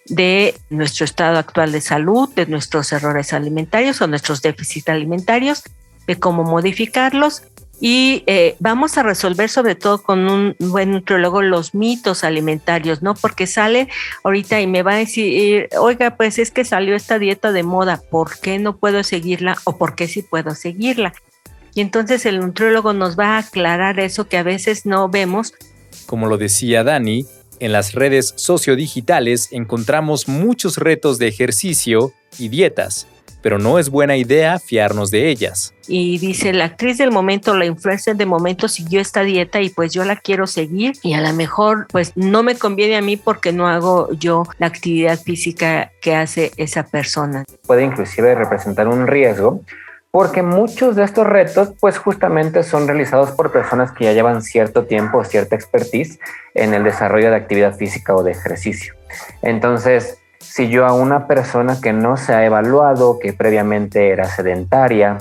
de 0.07 0.55
nuestro 0.69 1.05
estado 1.05 1.37
actual 1.37 1.71
de 1.71 1.81
salud, 1.81 2.29
de 2.35 2.45
nuestros 2.47 2.91
errores 2.91 3.33
alimentarios 3.33 4.01
o 4.01 4.07
nuestros 4.07 4.41
déficits 4.41 4.89
alimentarios, 4.89 5.63
de 6.07 6.19
cómo 6.19 6.43
modificarlos 6.43 7.43
y 7.83 8.23
eh, 8.27 8.55
vamos 8.59 8.97
a 8.99 9.03
resolver 9.03 9.49
sobre 9.49 9.73
todo 9.73 10.03
con 10.03 10.29
un 10.29 10.55
buen 10.59 10.91
nutriólogo 10.91 11.41
los 11.41 11.73
mitos 11.73 12.23
alimentarios, 12.23 13.01
¿no? 13.01 13.15
Porque 13.15 13.47
sale 13.47 13.87
ahorita 14.23 14.61
y 14.61 14.67
me 14.67 14.83
va 14.83 14.93
a 14.93 14.97
decir, 14.97 15.67
oiga, 15.79 16.15
pues 16.15 16.37
es 16.37 16.51
que 16.51 16.63
salió 16.63 16.95
esta 16.95 17.17
dieta 17.17 17.51
de 17.51 17.63
moda, 17.63 17.99
¿por 18.11 18.39
qué 18.39 18.59
no 18.59 18.77
puedo 18.77 19.03
seguirla 19.03 19.57
o 19.63 19.79
por 19.79 19.95
qué 19.95 20.07
sí 20.07 20.21
puedo 20.21 20.53
seguirla? 20.53 21.13
Y 21.73 21.81
entonces 21.81 22.25
el 22.25 22.39
nutriólogo 22.39 22.93
nos 22.93 23.17
va 23.17 23.35
a 23.35 23.39
aclarar 23.39 23.99
eso 23.99 24.27
que 24.27 24.37
a 24.37 24.43
veces 24.43 24.85
no 24.85 25.09
vemos. 25.09 25.53
Como 26.05 26.27
lo 26.27 26.37
decía 26.37 26.83
Dani, 26.83 27.25
en 27.61 27.71
las 27.71 27.93
redes 27.93 28.33
sociodigitales 28.37 29.49
encontramos 29.51 30.27
muchos 30.27 30.77
retos 30.77 31.19
de 31.19 31.27
ejercicio 31.27 32.11
y 32.39 32.49
dietas, 32.49 33.07
pero 33.43 33.59
no 33.59 33.77
es 33.77 33.89
buena 33.89 34.17
idea 34.17 34.57
fiarnos 34.57 35.11
de 35.11 35.29
ellas. 35.29 35.71
Y 35.87 36.17
dice, 36.17 36.53
la 36.53 36.65
actriz 36.65 36.97
del 36.97 37.11
momento, 37.11 37.55
la 37.55 37.65
influencer 37.65 38.15
del 38.15 38.27
momento 38.27 38.67
siguió 38.67 38.99
esta 38.99 39.21
dieta 39.21 39.61
y 39.61 39.69
pues 39.69 39.93
yo 39.93 40.03
la 40.05 40.15
quiero 40.15 40.47
seguir 40.47 40.93
y 41.03 41.13
a 41.13 41.21
lo 41.21 41.33
mejor 41.33 41.85
pues 41.91 42.13
no 42.15 42.41
me 42.41 42.55
conviene 42.55 42.95
a 42.95 43.01
mí 43.01 43.15
porque 43.15 43.51
no 43.51 43.67
hago 43.67 44.11
yo 44.13 44.43
la 44.57 44.65
actividad 44.65 45.19
física 45.19 45.91
que 46.01 46.15
hace 46.15 46.51
esa 46.57 46.87
persona. 46.87 47.45
Puede 47.67 47.83
inclusive 47.83 48.33
representar 48.33 48.87
un 48.87 49.05
riesgo 49.05 49.61
porque 50.11 50.43
muchos 50.43 50.97
de 50.97 51.03
estos 51.03 51.25
retos 51.25 51.73
pues 51.79 51.97
justamente 51.97 52.63
son 52.63 52.87
realizados 52.87 53.31
por 53.31 53.51
personas 53.51 53.93
que 53.93 54.05
ya 54.05 54.13
llevan 54.13 54.41
cierto 54.41 54.85
tiempo 54.85 55.23
cierta 55.23 55.55
expertise 55.55 56.19
en 56.53 56.73
el 56.73 56.83
desarrollo 56.83 57.29
de 57.29 57.37
actividad 57.37 57.75
física 57.75 58.13
o 58.13 58.21
de 58.21 58.31
ejercicio. 58.31 58.93
Entonces, 59.41 60.17
si 60.39 60.67
yo 60.67 60.85
a 60.85 60.93
una 60.93 61.27
persona 61.27 61.79
que 61.81 61.93
no 61.93 62.17
se 62.17 62.33
ha 62.33 62.45
evaluado, 62.45 63.19
que 63.19 63.31
previamente 63.31 64.09
era 64.09 64.25
sedentaria, 64.25 65.17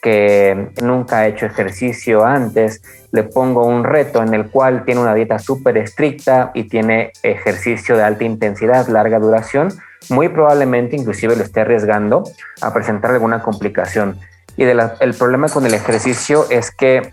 que 0.00 0.70
nunca 0.80 1.18
ha 1.18 1.26
hecho 1.26 1.44
ejercicio 1.44 2.24
antes, 2.24 2.80
le 3.12 3.24
pongo 3.24 3.66
un 3.66 3.84
reto 3.84 4.22
en 4.22 4.32
el 4.32 4.48
cual 4.48 4.84
tiene 4.86 5.02
una 5.02 5.14
dieta 5.14 5.38
súper 5.38 5.76
estricta 5.76 6.50
y 6.54 6.64
tiene 6.64 7.12
ejercicio 7.22 7.96
de 7.96 8.04
alta 8.04 8.24
intensidad, 8.24 8.88
larga 8.88 9.18
duración, 9.18 9.70
muy 10.08 10.28
probablemente 10.28 10.96
inclusive 10.96 11.36
lo 11.36 11.42
esté 11.42 11.60
arriesgando 11.60 12.24
a 12.62 12.72
presentar 12.72 13.10
alguna 13.10 13.42
complicación. 13.42 14.18
Y 14.56 14.64
el 14.64 15.14
problema 15.14 15.48
con 15.48 15.64
el 15.64 15.74
ejercicio 15.74 16.46
es 16.50 16.70
que 16.70 17.12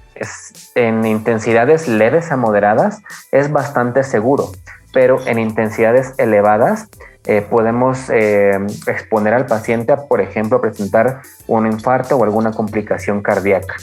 en 0.75 1.05
intensidades 1.05 1.87
leves 1.87 2.31
a 2.31 2.37
moderadas 2.37 3.01
es 3.31 3.51
bastante 3.51 4.03
seguro. 4.03 4.51
pero 4.93 5.19
en 5.27 5.37
intensidades 5.37 6.13
elevadas 6.17 6.87
eh, 7.25 7.45
podemos 7.47 8.09
eh, 8.09 8.57
exponer 8.87 9.33
al 9.33 9.45
paciente 9.45 9.91
a, 9.91 9.97
por 9.97 10.21
ejemplo, 10.21 10.61
presentar 10.61 11.21
un 11.45 11.67
infarto 11.67 12.15
o 12.15 12.23
alguna 12.23 12.51
complicación 12.51 13.21
cardíaca. 13.21 13.75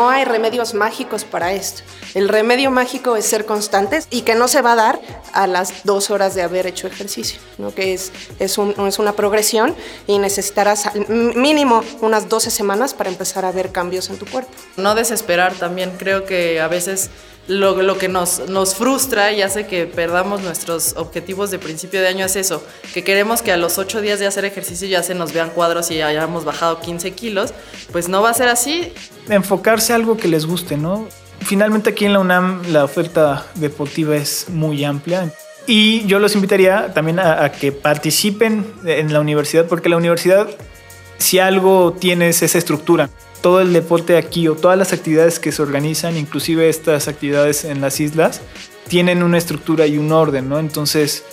No 0.00 0.08
hay 0.08 0.24
remedios 0.24 0.72
mágicos 0.72 1.24
para 1.24 1.52
esto. 1.52 1.82
El 2.14 2.30
remedio 2.30 2.70
mágico 2.70 3.16
es 3.16 3.26
ser 3.26 3.44
constantes 3.44 4.08
y 4.08 4.22
que 4.22 4.34
no 4.34 4.48
se 4.48 4.62
va 4.62 4.72
a 4.72 4.76
dar 4.76 5.00
a 5.34 5.46
las 5.46 5.84
dos 5.84 6.10
horas 6.10 6.34
de 6.34 6.40
haber 6.40 6.66
hecho 6.66 6.86
ejercicio, 6.86 7.38
¿no? 7.58 7.74
que 7.74 7.92
es, 7.92 8.10
es, 8.38 8.56
es 8.56 8.98
una 8.98 9.12
progresión 9.12 9.76
y 10.06 10.16
necesitarás 10.16 10.88
mínimo 11.06 11.84
unas 12.00 12.30
12 12.30 12.50
semanas 12.50 12.94
para 12.94 13.10
empezar 13.10 13.44
a 13.44 13.52
ver 13.52 13.72
cambios 13.72 14.08
en 14.08 14.16
tu 14.16 14.24
cuerpo. 14.24 14.50
No 14.78 14.94
desesperar 14.94 15.52
también, 15.52 15.92
creo 15.98 16.24
que 16.24 16.62
a 16.62 16.68
veces 16.68 17.10
lo, 17.48 17.82
lo, 17.82 17.98
que 17.98 18.08
nos, 18.08 18.48
nos 18.48 18.74
frustra 18.74 19.32
y 19.32 19.42
hace 19.42 19.66
que 19.66 19.86
perdamos 19.86 20.42
nuestros 20.42 20.94
objetivos 20.96 21.50
de 21.50 21.58
principio 21.58 22.00
de 22.00 22.08
año 22.08 22.24
es 22.24 22.36
eso, 22.36 22.62
que 22.94 23.02
queremos 23.02 23.42
que 23.42 23.52
a 23.52 23.56
los 23.56 23.78
ocho 23.78 24.00
días 24.00 24.18
de 24.20 24.26
hacer 24.26 24.44
ejercicio 24.44 24.86
ya 24.86 25.02
se 25.02 25.14
nos 25.14 25.32
vean 25.32 25.50
cuadros 25.50 25.90
y 25.90 26.00
hayamos 26.00 26.44
bajado 26.44 26.80
15 26.80 27.10
kilos, 27.12 27.52
pues 27.92 28.08
no 28.08 28.22
va 28.22 28.30
a 28.30 28.34
ser 28.34 28.48
así. 28.48 28.92
Enfocarse 29.28 29.92
a 29.92 29.96
algo 29.96 30.16
que 30.16 30.28
les 30.28 30.46
guste, 30.46 30.76
¿no? 30.76 31.08
Finalmente 31.40 31.90
aquí 31.90 32.04
en 32.04 32.12
la 32.12 32.20
UNAM 32.20 32.62
la 32.70 32.84
oferta 32.84 33.46
deportiva 33.54 34.16
es 34.16 34.48
muy 34.48 34.84
amplia. 34.84 35.32
Y 35.66 36.06
yo 36.06 36.18
los 36.18 36.34
invitaría 36.34 36.92
también 36.94 37.18
a, 37.18 37.44
a 37.44 37.52
que 37.52 37.70
participen 37.70 38.66
en 38.84 39.12
la 39.12 39.20
universidad, 39.20 39.66
porque 39.66 39.88
la 39.88 39.96
universidad, 39.96 40.48
si 41.20 41.38
algo 41.38 41.92
tiene 41.92 42.30
es 42.30 42.42
esa 42.42 42.58
estructura 42.58 43.08
todo 43.40 43.60
el 43.60 43.72
deporte 43.72 44.16
aquí 44.16 44.48
o 44.48 44.54
todas 44.54 44.76
las 44.76 44.92
actividades 44.92 45.38
que 45.38 45.52
se 45.52 45.62
organizan, 45.62 46.16
inclusive 46.16 46.68
estas 46.68 47.08
actividades 47.08 47.64
en 47.64 47.80
las 47.80 48.00
islas, 48.00 48.40
tienen 48.88 49.22
una 49.22 49.38
estructura 49.38 49.86
y 49.86 49.98
un 49.98 50.12
orden, 50.12 50.48
¿no? 50.48 50.58
Entonces, 50.58 51.24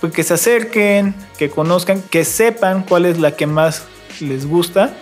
pues 0.00 0.12
que 0.12 0.22
se 0.22 0.34
acerquen, 0.34 1.14
que 1.38 1.50
conozcan, 1.50 2.02
que 2.02 2.24
sepan 2.24 2.84
cuál 2.84 3.06
es 3.06 3.18
la 3.18 3.36
que 3.36 3.46
más 3.46 3.82
les 4.20 4.46
gusta. 4.46 4.94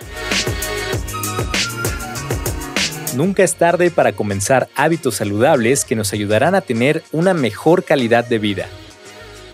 Nunca 3.15 3.43
es 3.43 3.55
tarde 3.55 3.91
para 3.91 4.13
comenzar 4.13 4.69
hábitos 4.75 5.15
saludables 5.15 5.83
que 5.83 5.95
nos 5.95 6.13
ayudarán 6.13 6.55
a 6.55 6.61
tener 6.61 7.03
una 7.11 7.33
mejor 7.33 7.83
calidad 7.83 8.25
de 8.25 8.39
vida. 8.39 8.67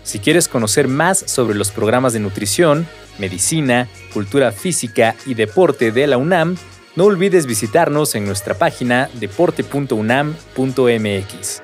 Si 0.02 0.20
quieres 0.20 0.46
conocer 0.46 0.86
más 0.86 1.18
sobre 1.18 1.56
los 1.56 1.72
programas 1.72 2.12
de 2.12 2.20
nutrición, 2.20 2.86
medicina, 3.18 3.88
cultura 4.12 4.52
física 4.52 5.14
y 5.26 5.34
deporte 5.34 5.92
de 5.92 6.06
la 6.06 6.16
UNAM, 6.16 6.56
no 6.94 7.04
olvides 7.04 7.46
visitarnos 7.46 8.14
en 8.14 8.24
nuestra 8.24 8.54
página 8.54 9.10
deporte.unam.mx 9.14 11.62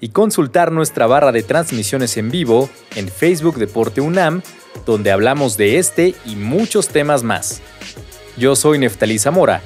y 0.00 0.08
consultar 0.10 0.72
nuestra 0.72 1.06
barra 1.06 1.32
de 1.32 1.42
transmisiones 1.42 2.16
en 2.16 2.30
vivo 2.30 2.70
en 2.96 3.08
Facebook 3.08 3.58
Deporte 3.58 4.00
UNAM, 4.00 4.42
donde 4.86 5.10
hablamos 5.10 5.56
de 5.56 5.78
este 5.78 6.14
y 6.24 6.36
muchos 6.36 6.88
temas 6.88 7.22
más. 7.22 7.60
Yo 8.36 8.56
soy 8.56 8.78
Neftalí 8.78 9.18
Zamora. 9.18 9.62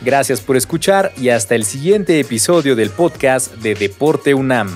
Gracias 0.00 0.40
por 0.40 0.56
escuchar 0.56 1.12
y 1.16 1.28
hasta 1.28 1.54
el 1.54 1.64
siguiente 1.64 2.18
episodio 2.18 2.76
del 2.76 2.90
podcast 2.90 3.54
de 3.56 3.74
Deporte 3.74 4.34
UNAM. 4.34 4.68